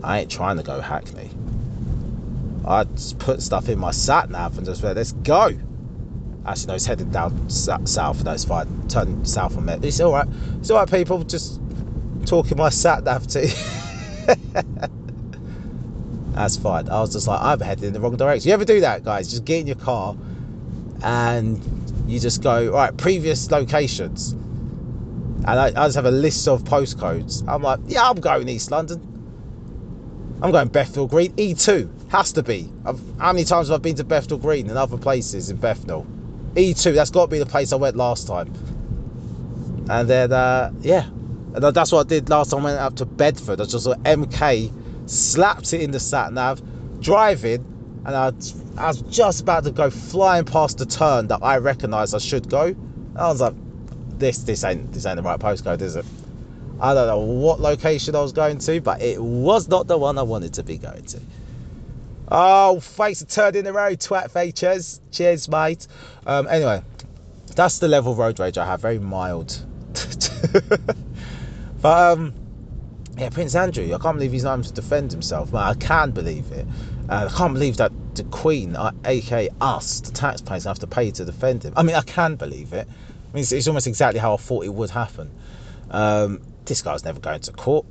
[0.06, 1.32] I ain't trying to go Hackney.
[2.63, 5.52] I just put stuff in my sat nav and just went, let's go.
[6.46, 8.24] Actually, no, it's headed down south.
[8.24, 8.88] No, it's fine.
[8.88, 9.84] Turn south on it.
[9.84, 10.28] It's all right.
[10.60, 11.24] It's all right, people.
[11.24, 11.60] Just
[12.26, 13.48] talking my sat nav to
[16.34, 16.88] That's fine.
[16.89, 18.50] I was just like, I'm heading in the wrong direction.
[18.50, 19.28] You ever do that, guys?
[19.30, 20.15] Just get in your car
[21.02, 21.60] and
[22.08, 24.34] you just go, all right, previous locations.
[24.34, 27.44] And I, I just have a list of postcodes.
[27.48, 29.14] I'm like, yeah, I'm going East London.
[30.41, 31.34] I'm going Bethnal Green.
[31.34, 32.69] E2 has to be.
[32.86, 36.06] I've, how many times have I been to Bethnal Green and other places in Bethnal?
[36.56, 38.54] E2, that's got to be the place I went last time.
[39.89, 41.06] And then, uh, yeah.
[41.06, 43.62] And that's what I did last time I went up to Bedford.
[43.62, 46.62] I just saw MK, slapped it in the sat nav,
[47.02, 47.63] driving,
[48.06, 48.28] and I,
[48.78, 52.50] I was just about to go flying past the turn that I recognised I should
[52.50, 52.76] go.
[53.15, 53.54] I was like,
[54.19, 56.06] this this ain't this ain't the right postcode, is it?
[56.80, 60.18] I don't know what location I was going to, but it was not the one
[60.18, 61.20] I wanted to be going to.
[62.32, 65.00] Oh, face a turn in the road, twat face.
[65.12, 65.88] Cheers, mate.
[66.26, 66.82] Um, anyway,
[67.56, 68.82] that's the level road rage I have.
[68.82, 69.64] Very mild.
[71.82, 72.34] but um,
[73.18, 73.86] yeah, Prince Andrew.
[73.94, 75.54] I can't believe he's not able to defend himself.
[75.54, 76.66] Man, I can believe it.
[77.08, 81.12] Uh, I can't believe that the Queen, uh, aka us, the taxpayers, have to pay
[81.12, 81.74] to defend him.
[81.78, 82.88] I mean, I can believe it.
[82.88, 85.30] I mean, it's, it's almost exactly how I thought it would happen.
[85.92, 87.86] Um, this guy's never going to court.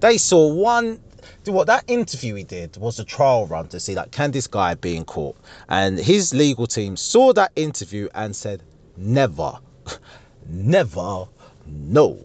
[0.00, 1.00] They saw one
[1.46, 4.74] what that interview he did was a trial run to see like can this guy
[4.74, 5.36] be in court?
[5.68, 8.62] And his legal team saw that interview and said
[8.96, 9.58] never
[10.46, 11.26] never
[11.66, 12.18] no.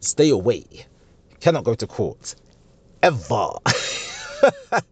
[0.00, 0.64] Stay away.
[1.40, 2.34] Cannot go to court.
[3.02, 3.50] Ever.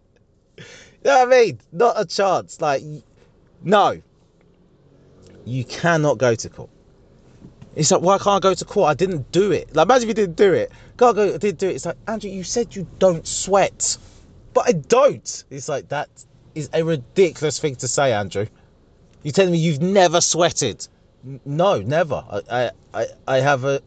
[1.04, 1.60] You know what i mean?
[1.70, 2.60] Not a chance.
[2.60, 2.82] Like
[3.62, 4.02] no.
[5.46, 6.70] You cannot go to court
[7.78, 8.90] it's like, why can't I go to court?
[8.90, 9.74] I didn't do it.
[9.76, 10.72] Like, imagine if you didn't do it.
[10.98, 11.76] Can't go, I didn't do it.
[11.76, 13.96] It's like, Andrew, you said you don't sweat.
[14.52, 15.44] But I don't.
[15.48, 16.08] It's like, that
[16.56, 18.46] is a ridiculous thing to say, Andrew.
[19.22, 20.88] You're telling me you've never sweated.
[21.44, 22.24] No, never.
[22.50, 23.80] I, I, I have a,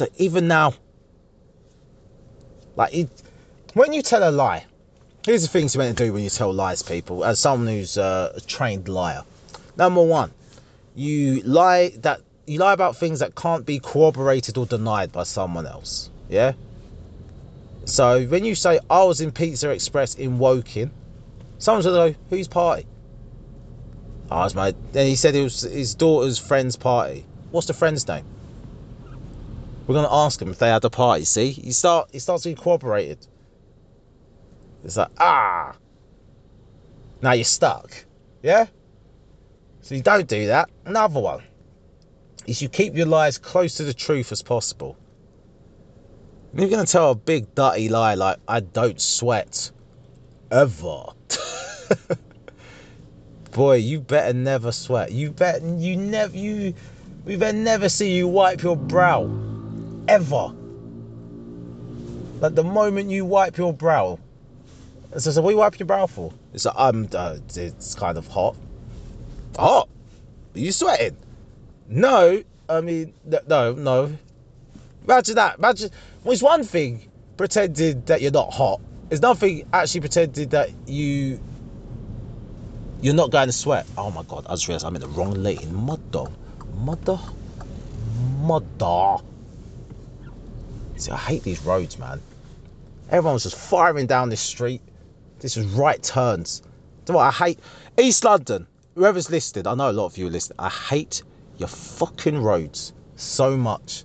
[0.00, 0.74] like, even now,
[2.74, 3.08] like, it,
[3.74, 4.64] when you tell a lie,
[5.24, 7.98] here's the things you're meant to do when you tell lies, people, as someone who's
[7.98, 9.22] uh, a trained liar.
[9.76, 10.32] Number one,
[10.96, 15.66] you lie that you lie about things that can't be corroborated or denied by someone
[15.66, 16.10] else.
[16.28, 16.52] Yeah.
[17.84, 20.90] So when you say I was in Pizza Express in Woking,
[21.58, 22.86] someone's gonna go, whose party?
[24.30, 24.74] Oh, it's my.
[24.92, 27.24] Then he said it was his daughter's friend's party.
[27.50, 28.24] What's the friend's name?
[29.86, 31.24] We're gonna ask him if they had a party.
[31.24, 33.26] See, he start he starts being corroborated.
[34.84, 35.74] It's like ah.
[37.22, 38.04] Now you're stuck.
[38.42, 38.66] Yeah.
[39.80, 40.68] So you don't do that.
[40.84, 41.42] Another one
[42.48, 44.96] is you keep your lies close to the truth as possible.
[46.54, 49.70] You're going to tell a big dirty lie like, I don't sweat.
[50.50, 51.04] Ever.
[53.52, 55.12] Boy, you better never sweat.
[55.12, 56.72] You bet you never you
[57.26, 59.24] we better never see you wipe your brow.
[60.08, 60.54] Ever.
[62.40, 64.18] Like the moment you wipe your brow.
[65.18, 66.32] So, so what are you wiping your brow for?
[66.54, 68.56] It's like, I'm uh, it's kind of hot.
[69.58, 69.88] Hot?
[70.54, 71.16] Are you sweating?
[71.88, 73.14] No, I mean,
[73.46, 74.16] no, no.
[75.04, 75.58] Imagine that.
[75.58, 75.90] Imagine.
[76.22, 78.80] Well, it's one thing pretending that you're not hot.
[79.10, 81.40] It's nothing actually pretending that you
[83.00, 83.86] you're not going to sweat.
[83.96, 84.44] Oh my god!
[84.48, 85.74] I just realized I'm in the wrong lane.
[85.74, 86.30] Mother,
[86.74, 87.18] mother,
[88.40, 89.22] mother.
[90.96, 92.20] See, I hate these roads, man.
[93.08, 94.82] Everyone's just firing down this street.
[95.38, 96.60] This is right turns.
[97.06, 97.60] Do what I hate
[97.96, 98.66] East London.
[98.94, 100.56] Whoever's listed, I know a lot of you are listening.
[100.58, 101.22] I hate
[101.58, 104.04] your fucking roads so much.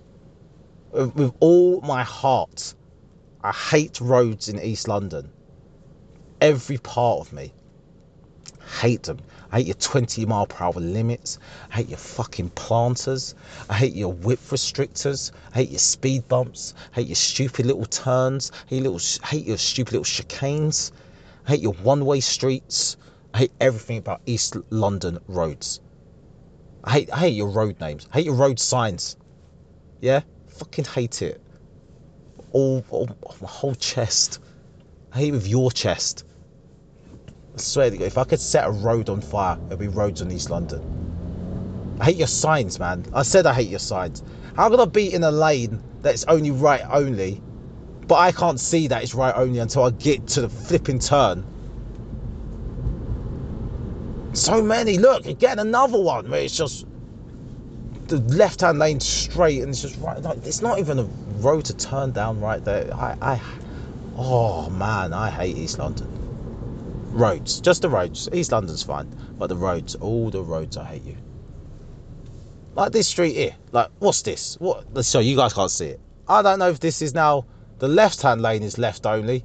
[0.90, 2.74] With, with all my heart,
[3.42, 5.30] I hate roads in East London.
[6.40, 7.52] Every part of me.
[8.80, 9.18] Hate them.
[9.52, 11.38] I hate your 20 mile per hour limits.
[11.70, 13.34] I hate your fucking planters.
[13.68, 15.30] I hate your width restrictors.
[15.52, 16.74] I hate your speed bumps.
[16.92, 18.50] I hate your stupid little turns.
[18.66, 20.90] I hate, little, I hate your stupid little chicanes.
[21.46, 22.96] I hate your one way streets.
[23.32, 25.80] I hate everything about East London roads.
[26.84, 28.06] I hate, I hate your road names.
[28.12, 29.16] I hate your road signs.
[30.00, 30.20] Yeah?
[30.48, 31.40] Fucking hate it.
[32.52, 33.08] All, all,
[33.40, 34.38] my whole chest.
[35.12, 36.24] I hate it with your chest.
[37.54, 40.20] I swear to God, if I could set a road on fire, it'd be roads
[40.20, 41.96] in East London.
[42.00, 43.06] I hate your signs, man.
[43.14, 44.22] I said I hate your signs.
[44.54, 47.40] How can I be in a lane that's only right only,
[48.06, 51.46] but I can't see that it's right only until I get to the flipping turn?
[54.34, 54.98] So many.
[54.98, 56.86] Look, again, another one where it's just
[58.08, 60.20] the left-hand lane straight and it's just right.
[60.20, 61.04] Like, it's not even a
[61.40, 62.92] road to turn down right there.
[62.94, 63.40] I, I,
[64.16, 66.14] oh man, I hate East London
[67.14, 68.28] roads, just the roads.
[68.32, 71.16] East London's fine, but the roads, all the roads, I hate you.
[72.74, 74.56] Like this street here, like what's this?
[74.58, 75.04] What?
[75.04, 76.00] So you guys can't see it.
[76.28, 77.46] I don't know if this is now
[77.78, 79.44] the left-hand lane is left only.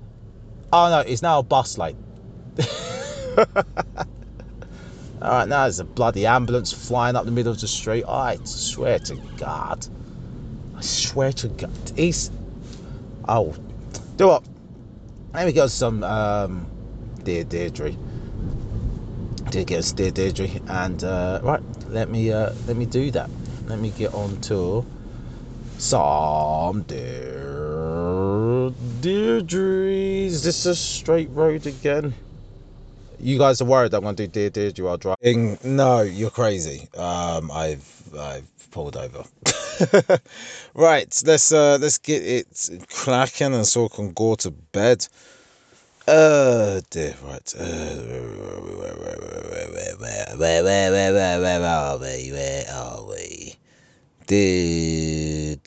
[0.74, 1.98] Oh no, it's now a bus lane.
[5.22, 8.06] All right, now there's a bloody ambulance flying up the middle of the street.
[8.08, 9.86] I swear to God.
[10.78, 11.72] I swear to God.
[11.96, 12.32] He's.
[13.28, 13.54] Oh,
[14.16, 14.44] do what?
[15.34, 16.68] Let me go some um,
[17.24, 17.94] Dear Deirdre.
[19.52, 23.30] Get us Dear Deirdre, and uh, right, let me uh, let me do that.
[23.68, 24.86] Let me get on to
[25.78, 29.92] some Dear Deirdre.
[29.92, 32.14] Is this a straight road again?
[33.20, 35.58] you guys are worried I'm going to do Dear Deirdre you are driving.
[35.64, 36.88] No, you're crazy.
[36.98, 37.86] Um, I've
[38.18, 39.24] I've pulled over.
[40.74, 45.08] right, let's uh, let's get it cracking and so I can go to bed.
[46.08, 47.54] Uh, dear, right.
[47.58, 47.70] Where
[51.64, 52.32] are we?
[52.32, 53.56] Where are we?
[54.26, 55.60] Deirdre.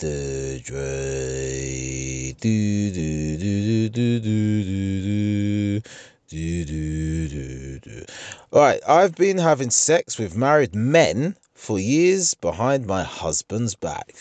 [2.41, 5.89] Do, do, do, do, do, do, do, do
[6.33, 8.05] do do do do.
[8.53, 14.15] All right, I've been having sex with married men for years behind my husband's back.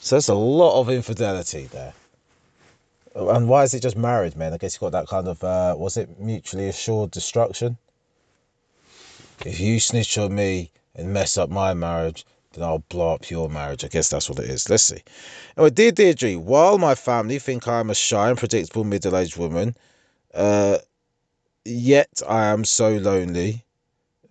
[0.00, 1.94] So that's a lot of infidelity there.
[3.14, 4.52] And why is it just married men?
[4.52, 7.78] I guess you got that kind of uh, was it mutually assured destruction?
[9.46, 13.48] If you snitch on me and mess up my marriage, then I'll blow up your
[13.48, 13.84] marriage.
[13.84, 14.68] I guess that's what it is.
[14.68, 15.02] Let's see.
[15.56, 19.76] Anyway, dear Deirdre, while my family think I am a shy and predictable middle-aged woman,
[20.34, 20.78] uh,
[21.64, 23.64] yet I am so lonely.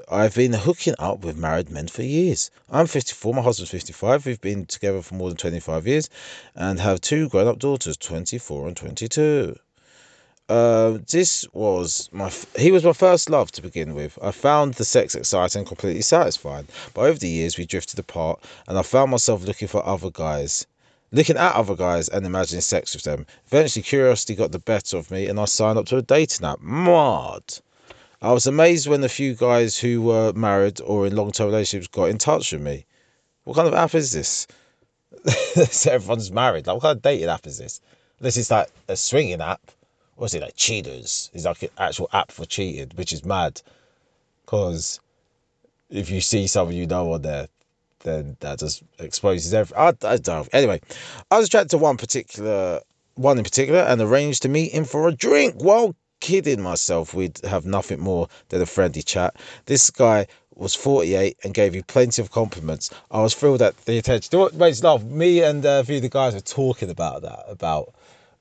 [0.10, 2.52] I've been hooking up with married men for years.
[2.70, 4.26] I'm 54, my husband's 55.
[4.26, 6.10] We've been together for more than 25 years
[6.54, 9.56] and have two grown up daughters, 24 and 22.
[10.50, 14.20] Uh, this was my he was my first love to begin with.
[14.22, 18.78] I found the sex exciting completely satisfying, but over the years we drifted apart, and
[18.78, 20.68] I found myself looking for other guys,
[21.12, 23.26] looking at other guys and imagining sex with them.
[23.48, 26.62] Eventually, curiosity got the better of me, and I signed up to a dating app.
[26.62, 27.44] Mad.
[28.22, 31.88] I was amazed when a few guys who were married or in long term relationships
[31.88, 32.86] got in touch with me.
[33.44, 34.48] What kind of app is this?
[35.72, 36.68] so everyone's married.
[36.68, 37.82] Like, what kind of dating app is this?
[38.20, 39.72] This is like a swinging app.
[40.18, 41.32] Or is it like cheaters?
[41.34, 43.62] It's like an actual app for cheating, which is mad.
[44.46, 45.00] Because
[45.90, 47.48] if you see someone you know on there,
[48.04, 49.78] then that just exposes everything.
[49.82, 50.48] I, I don't know.
[50.54, 50.82] Anyway,
[51.30, 52.82] I was attracted to one particular,
[53.16, 55.56] one in particular, and arranged to meet him for a drink.
[55.58, 59.36] Well, kidding myself we'd have nothing more than a friendly chat.
[59.66, 62.92] This guy was 48 and gave you plenty of compliments.
[63.10, 64.30] I was thrilled at the attention.
[64.32, 65.04] You what makes laugh?
[65.04, 67.94] Me and uh, a few of the guys were talking about that, about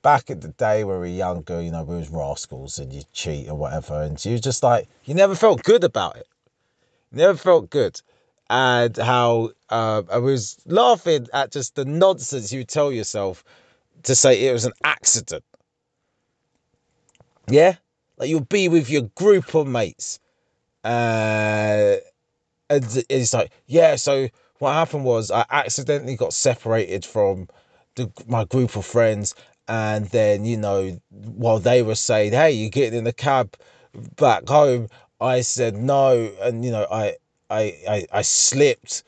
[0.03, 3.03] back in the day when we were younger, you know, we was rascals and you
[3.13, 4.03] cheat or whatever.
[4.03, 6.27] And you just like, you never felt good about it.
[7.13, 8.01] never felt good.
[8.51, 13.45] And how uh, I was laughing at just the nonsense you tell yourself
[14.05, 15.45] to say it was an accident
[17.49, 17.77] yeah,
[18.19, 20.21] like you'll be with your group of mates,
[20.85, 21.97] uh,
[22.71, 23.97] and it's like, yeah.
[23.97, 24.29] So
[24.59, 27.49] what happened was I accidentally got separated from
[27.97, 29.35] the, my group of friends,
[29.69, 33.57] and then you know while they were saying, "Hey, you're getting in the cab
[34.17, 34.89] back home,"
[35.21, 37.17] I said no, and you know I
[37.51, 39.03] I I, I slipped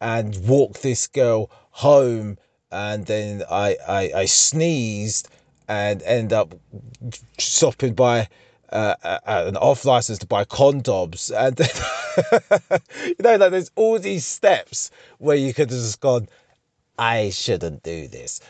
[0.00, 2.38] and walked this girl home,
[2.70, 5.28] and then I I, I sneezed
[5.68, 6.54] and end up
[7.38, 8.28] stopping by
[8.70, 8.94] uh,
[9.26, 11.58] an off license to buy condoms, and
[13.06, 16.28] you know, like there's all these steps where you could have just gone,
[16.98, 18.40] I shouldn't do this,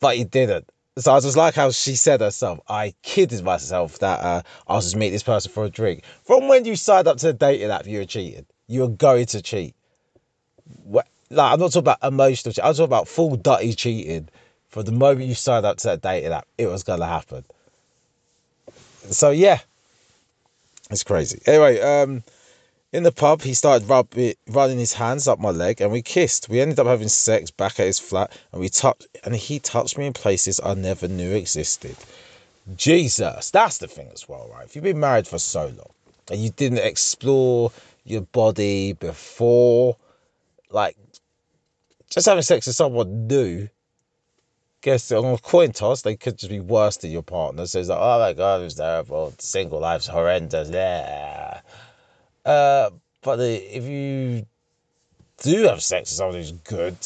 [0.00, 0.68] but you didn't.
[0.98, 2.60] So I was just like how she said herself.
[2.68, 6.04] I kidded myself that uh, I was just meet this person for a drink.
[6.24, 8.44] From when you signed up to the dating app, you were cheating.
[8.72, 9.74] You were going to cheat.
[10.84, 12.52] What, like I'm not talking about emotional.
[12.52, 12.64] Cheating.
[12.64, 14.28] I'm talking about full dirty cheating.
[14.68, 17.44] From the moment you signed up to that dating app, it was gonna happen
[19.10, 19.58] so yeah,
[20.90, 21.40] it's crazy.
[21.46, 22.22] Anyway, um,
[22.92, 24.08] in the pub, he started rub
[24.48, 26.48] running his hands up my leg, and we kissed.
[26.48, 29.98] We ended up having sex back at his flat, and we touched, and he touched
[29.98, 31.96] me in places I never knew existed.
[32.76, 34.64] Jesus, that's the thing as well, right?
[34.64, 35.90] If you've been married for so long
[36.30, 37.72] and you didn't explore
[38.04, 39.96] your body before,
[40.70, 40.96] like
[42.10, 43.68] just having sex with someone new
[44.82, 47.66] guess on a coin toss, they could just be worse than your partner.
[47.66, 49.32] So it's like, oh my god, it's terrible.
[49.38, 50.68] Single life's horrendous.
[50.68, 51.60] Yeah.
[52.44, 52.90] Uh,
[53.22, 54.44] but the, if you
[55.38, 56.96] do have sex with someone who's good,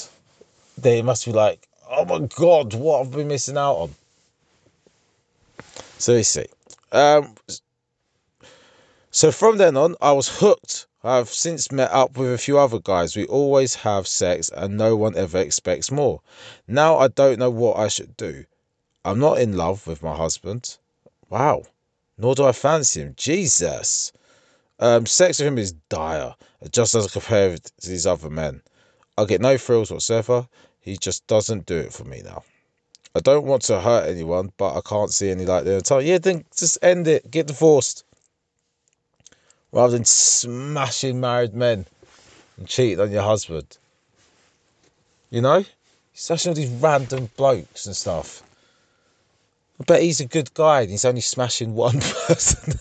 [0.79, 3.95] they must be like, oh my god, what have we been missing out on?
[5.99, 6.47] So you see.
[6.93, 7.35] Um,
[9.11, 12.81] so from then on, I was hooked I've since met up with a few other
[12.81, 13.17] guys.
[13.17, 16.21] We always have sex and no one ever expects more.
[16.67, 18.45] Now I don't know what I should do.
[19.05, 20.77] I'm not in love with my husband.
[21.31, 21.63] Wow.
[22.19, 23.15] Nor do I fancy him.
[23.17, 24.13] Jesus.
[24.81, 26.35] Um, sex with him is dire.
[26.73, 28.63] Just as compared to these other men.
[29.17, 30.49] I get no thrills whatsoever.
[30.81, 32.43] He just doesn't do it for me now.
[33.15, 35.81] I don't want to hurt anyone, but I can't see any light there.
[35.81, 37.31] Tell yeah, then just end it.
[37.31, 38.05] Get divorced
[39.73, 41.87] rather than smashing married men
[42.57, 43.77] and cheating on your husband.
[45.31, 45.65] You know?
[46.15, 48.43] Smashing all these random blokes and stuff.
[49.81, 52.75] I bet he's a good guy and he's only smashing one person.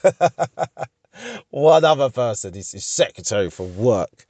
[1.50, 2.54] one other person.
[2.54, 4.26] He's his secretary for work.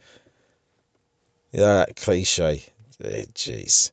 [1.52, 2.64] You know that cliche.
[3.02, 3.92] Jeez.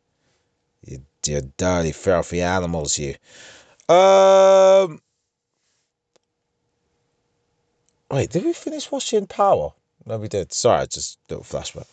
[0.85, 3.15] You, you dirty, filthy animals, you.
[3.95, 5.01] Um,
[8.13, 9.73] Wait, did we finish watching Power?
[10.05, 10.53] No, we did.
[10.53, 11.87] Sorry, just a little flashback.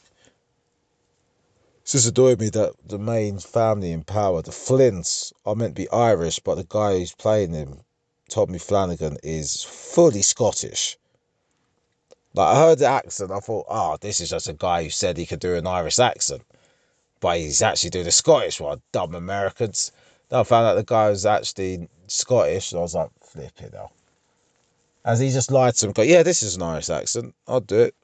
[1.81, 5.83] It's just annoyed me that the main family in Power, the Flynns, are meant to
[5.83, 7.79] be Irish, but the guy who's playing him,
[8.27, 10.97] Tommy Flanagan, is fully Scottish.
[12.33, 15.15] Like, I heard the accent, I thought, oh, this is just a guy who said
[15.15, 16.41] he could do an Irish accent.
[17.21, 19.93] But he's actually doing a Scottish one, dumb Americans.
[20.27, 23.93] Then I found out the guy was actually Scottish, and I was like, flipping hell.
[25.09, 27.33] As he just lied to him, go, yeah, this is a nice accent.
[27.47, 27.95] I'll do it.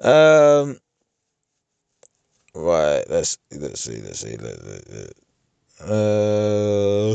[0.04, 0.80] um,
[2.56, 3.04] right.
[3.08, 4.02] Let's let's see.
[4.02, 4.36] Let's see.
[4.36, 5.12] Let, let,
[5.80, 7.14] uh,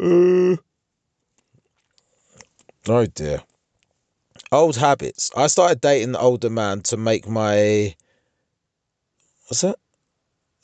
[0.00, 0.56] uh,
[2.88, 3.40] oh dear.
[4.50, 5.30] Old habits.
[5.36, 7.94] I started dating the older man to make my.
[9.46, 9.76] What's that?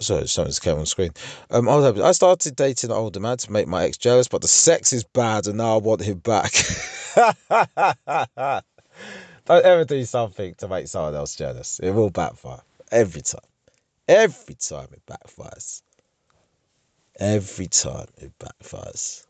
[0.00, 1.10] Sorry, something's came on screen.
[1.50, 4.42] Um, I, was I started dating an older man to make my ex jealous, but
[4.42, 6.52] the sex is bad, and now I want him back.
[9.46, 11.78] Don't ever do something to make someone else jealous.
[11.78, 13.42] It will backfire every time.
[14.08, 15.82] Every time it backfires.
[17.20, 19.26] Every time it backfires.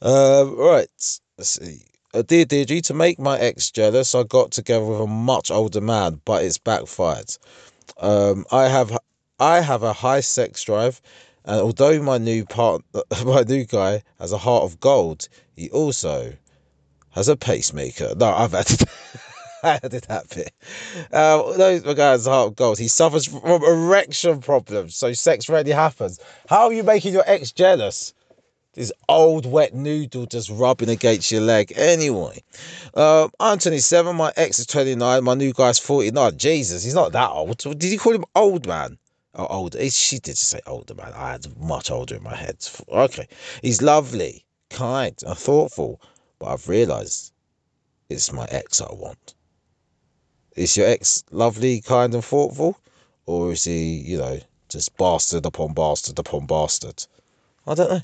[0.00, 1.20] Uh, right.
[1.36, 1.82] Let's see.
[2.14, 5.80] Uh, dear Deirdre, to make my ex jealous, I got together with a much older
[5.80, 7.36] man, but it's backfired.
[7.98, 8.96] Um, I have
[9.38, 11.00] I have a high sex drive,
[11.44, 12.82] and although my new part
[13.24, 16.32] my new guy has a heart of gold, he also
[17.10, 18.14] has a pacemaker.
[18.16, 18.88] No, I've added.
[19.62, 20.52] I added that bit.
[21.10, 22.78] Uh, no, my guy heart of gold.
[22.78, 26.20] He suffers from erection problems, so sex rarely happens.
[26.48, 28.12] How are you making your ex jealous?
[28.74, 31.72] This old wet noodle just rubbing against your leg.
[31.76, 32.42] Anyway,
[32.94, 36.36] um, I'm 27, my ex is 29, my new guy's 49.
[36.36, 37.58] Jesus, he's not that old.
[37.58, 38.98] Did you call him old man?
[39.36, 39.74] Oh, old.
[39.74, 41.12] Eh, she did say older man.
[41.12, 42.64] I had much older in my head.
[42.88, 43.26] Okay.
[43.62, 46.00] He's lovely, kind, and thoughtful,
[46.38, 47.32] but I've realised
[48.08, 49.34] it's my ex I want.
[50.56, 52.78] Is your ex lovely, kind, and thoughtful?
[53.26, 57.04] Or is he, you know, just bastard upon bastard upon bastard?
[57.66, 58.00] I don't know.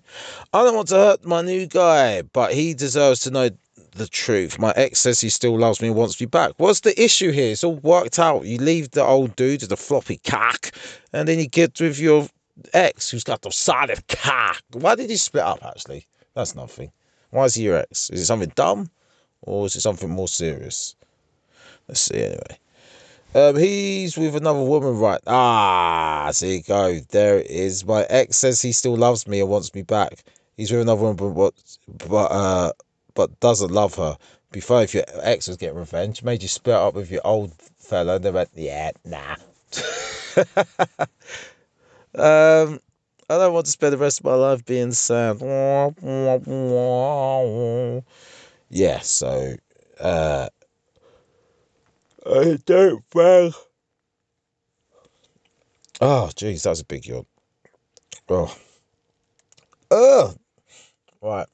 [0.53, 3.51] I don't want to hurt my new guy, but he deserves to know
[3.93, 4.59] the truth.
[4.59, 6.53] My ex says he still loves me and wants me back.
[6.57, 7.53] What's the issue here?
[7.53, 8.45] It's all worked out.
[8.45, 10.73] You leave the old dude with the floppy cock,
[11.13, 12.29] and then you get with your
[12.73, 14.63] ex who's got the solid cock.
[14.73, 16.07] Why did you split up, actually?
[16.35, 16.93] That's nothing.
[17.31, 18.11] Why is he your ex?
[18.11, 18.91] Is it something dumb?
[19.43, 20.95] Or is it something more serious?
[21.89, 22.59] Let's see, anyway.
[23.33, 25.21] Um, he's with another woman, right?
[25.27, 26.99] Ah, there you go.
[27.11, 27.85] There it is.
[27.85, 30.25] My ex says he still loves me and wants me back.
[30.57, 31.55] He's with another woman, but
[32.09, 32.73] but uh,
[33.15, 34.17] but doesn't love her.
[34.51, 38.17] Before, if your ex was getting revenge, made you split up with your old fella,
[38.17, 39.37] and they went, yeah, nah.
[42.17, 42.81] um,
[43.29, 45.41] I don't want to spend the rest of my life being sad.
[48.71, 49.55] Yeah, so
[50.01, 50.49] uh,
[52.27, 53.55] I don't think.
[56.03, 57.27] Oh, jeez, that's a big yawn.
[58.29, 58.55] Oh,
[59.91, 60.35] oh,
[61.23, 61.47] right.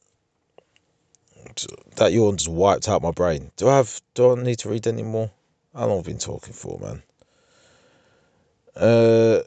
[1.96, 3.50] That yawn just wiped out my brain.
[3.56, 4.00] Do I have?
[4.14, 5.30] Do I need to read any more?
[5.74, 7.02] How long have I been talking for, man?
[8.76, 9.42] Uh.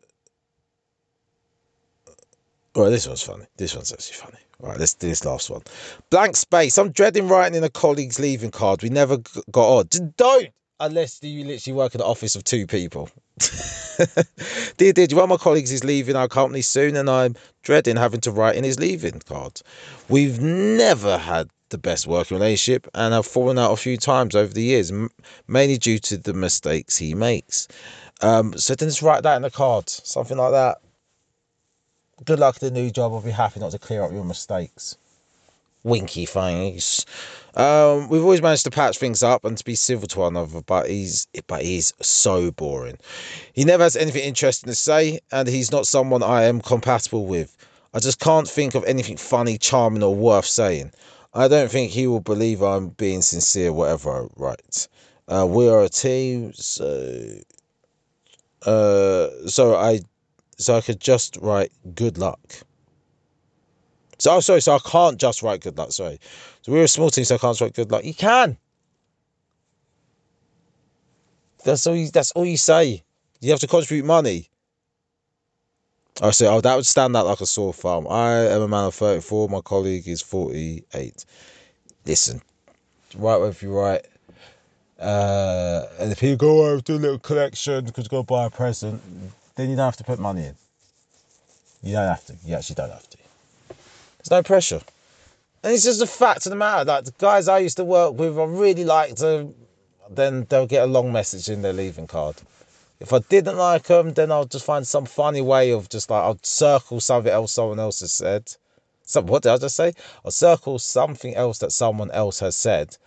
[2.75, 3.45] Well, this one's funny.
[3.57, 4.37] This one's actually funny.
[4.61, 5.61] All right, let's do this last one.
[6.09, 6.77] Blank space.
[6.77, 8.83] I'm dreading writing in a colleague's leaving card.
[8.83, 9.17] We never
[9.51, 9.89] got on.
[10.17, 10.49] Don't
[10.79, 13.09] unless you literally work in the office of two people.
[14.77, 18.21] dear, dear, one of my colleagues is leaving our company soon, and I'm dreading having
[18.21, 19.61] to write in his leaving card.
[20.07, 24.53] We've never had the best working relationship and have fallen out a few times over
[24.53, 24.91] the years,
[25.47, 27.67] mainly due to the mistakes he makes.
[28.21, 30.79] Um, so then just write that in the card, something like that.
[32.25, 33.13] Good luck at the new job.
[33.13, 34.97] I'll be happy not to clear up your mistakes.
[35.83, 37.05] Winky face.
[37.55, 40.61] Um, we've always managed to patch things up and to be civil to one another,
[40.61, 42.97] but he's but he's so boring.
[43.53, 47.55] He never has anything interesting to say, and he's not someone I am compatible with.
[47.93, 50.91] I just can't think of anything funny, charming, or worth saying.
[51.33, 54.87] I don't think he will believe I'm being sincere, whatever I write.
[55.27, 57.39] Uh, we are a team, so
[58.65, 60.01] uh, so I
[60.57, 62.55] so I could just write good luck.
[64.19, 65.91] So oh, sorry, so I can't just write good luck.
[65.91, 66.19] Sorry,
[66.61, 68.03] so we're a small team, so I can't write good luck.
[68.03, 68.57] You can.
[71.63, 71.95] That's all.
[71.95, 73.03] You, that's all you say.
[73.39, 74.49] You have to contribute money.
[76.21, 78.05] I say, oh, that would stand out like a sore thumb.
[78.09, 79.47] I am a man of 34.
[79.47, 81.25] My colleague is 48.
[82.05, 82.41] Listen,
[83.15, 84.05] write whatever you write.
[84.99, 89.01] Uh, and if you go over to a little collection because to buy a present,
[89.55, 90.55] then you don't have to put money in.
[91.83, 92.35] You don't have to.
[92.45, 93.18] You actually don't have to.
[94.19, 94.81] There's no pressure.
[95.63, 96.85] And it's just a fact of the matter.
[96.85, 99.55] Like the guys I used to work with, I really liked them.
[100.09, 102.35] Then they'll get a long message in their leaving card.
[102.99, 106.23] If I didn't like them, then I'll just find some funny way of just like
[106.23, 108.53] I'll circle something else someone else has said.
[109.03, 109.93] So what did I just say?
[110.25, 112.97] I'll circle something else that someone else has said,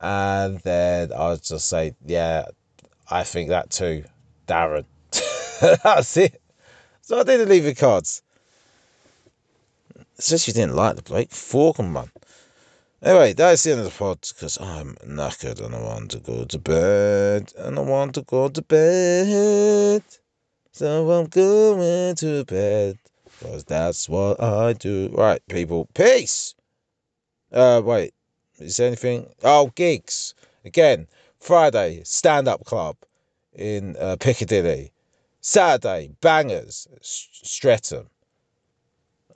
[0.00, 2.46] and then I'll just say, yeah,
[3.10, 4.04] I think that too,
[4.46, 4.84] Darren.
[5.82, 6.40] That's it.
[7.02, 8.22] So I didn't leave cards.
[10.18, 11.30] Says you didn't like the bloke.
[11.30, 12.10] Fork man.
[13.02, 16.44] Anyway, that's the end of the pod because I'm knackered and I want to go
[16.44, 17.52] to bed.
[17.56, 20.04] And I want to go to bed.
[20.70, 22.98] So I'm going to bed.
[23.24, 25.08] Because that's what I do.
[25.12, 25.88] Right, people.
[25.94, 26.54] Peace!
[27.50, 28.14] Uh, wait.
[28.58, 29.26] Is there anything?
[29.42, 30.34] Oh, gigs.
[30.64, 31.08] Again,
[31.40, 32.96] Friday, stand up club
[33.54, 34.92] in uh, Piccadilly.
[35.40, 38.08] Saturday, bangers, Streatham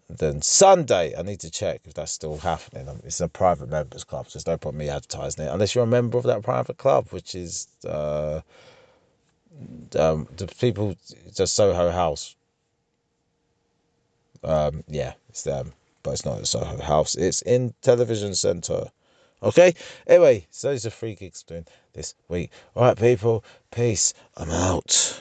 [0.09, 2.89] then Sunday, I need to check if that's still happening.
[2.89, 5.85] Um, it's a private members club, so there's no point me advertising it unless you're
[5.85, 8.41] a member of that private club, which is uh,
[9.99, 10.97] um, the people
[11.35, 12.37] just Soho House.
[14.45, 17.17] Um, yeah, it's them, but it's not at Soho House.
[17.17, 18.91] It's in Television Centre.
[19.43, 19.75] Okay.
[20.07, 22.51] Anyway, so those are free gigs doing this week.
[22.75, 23.45] All right, people.
[23.71, 24.15] Peace.
[24.37, 25.21] I'm out.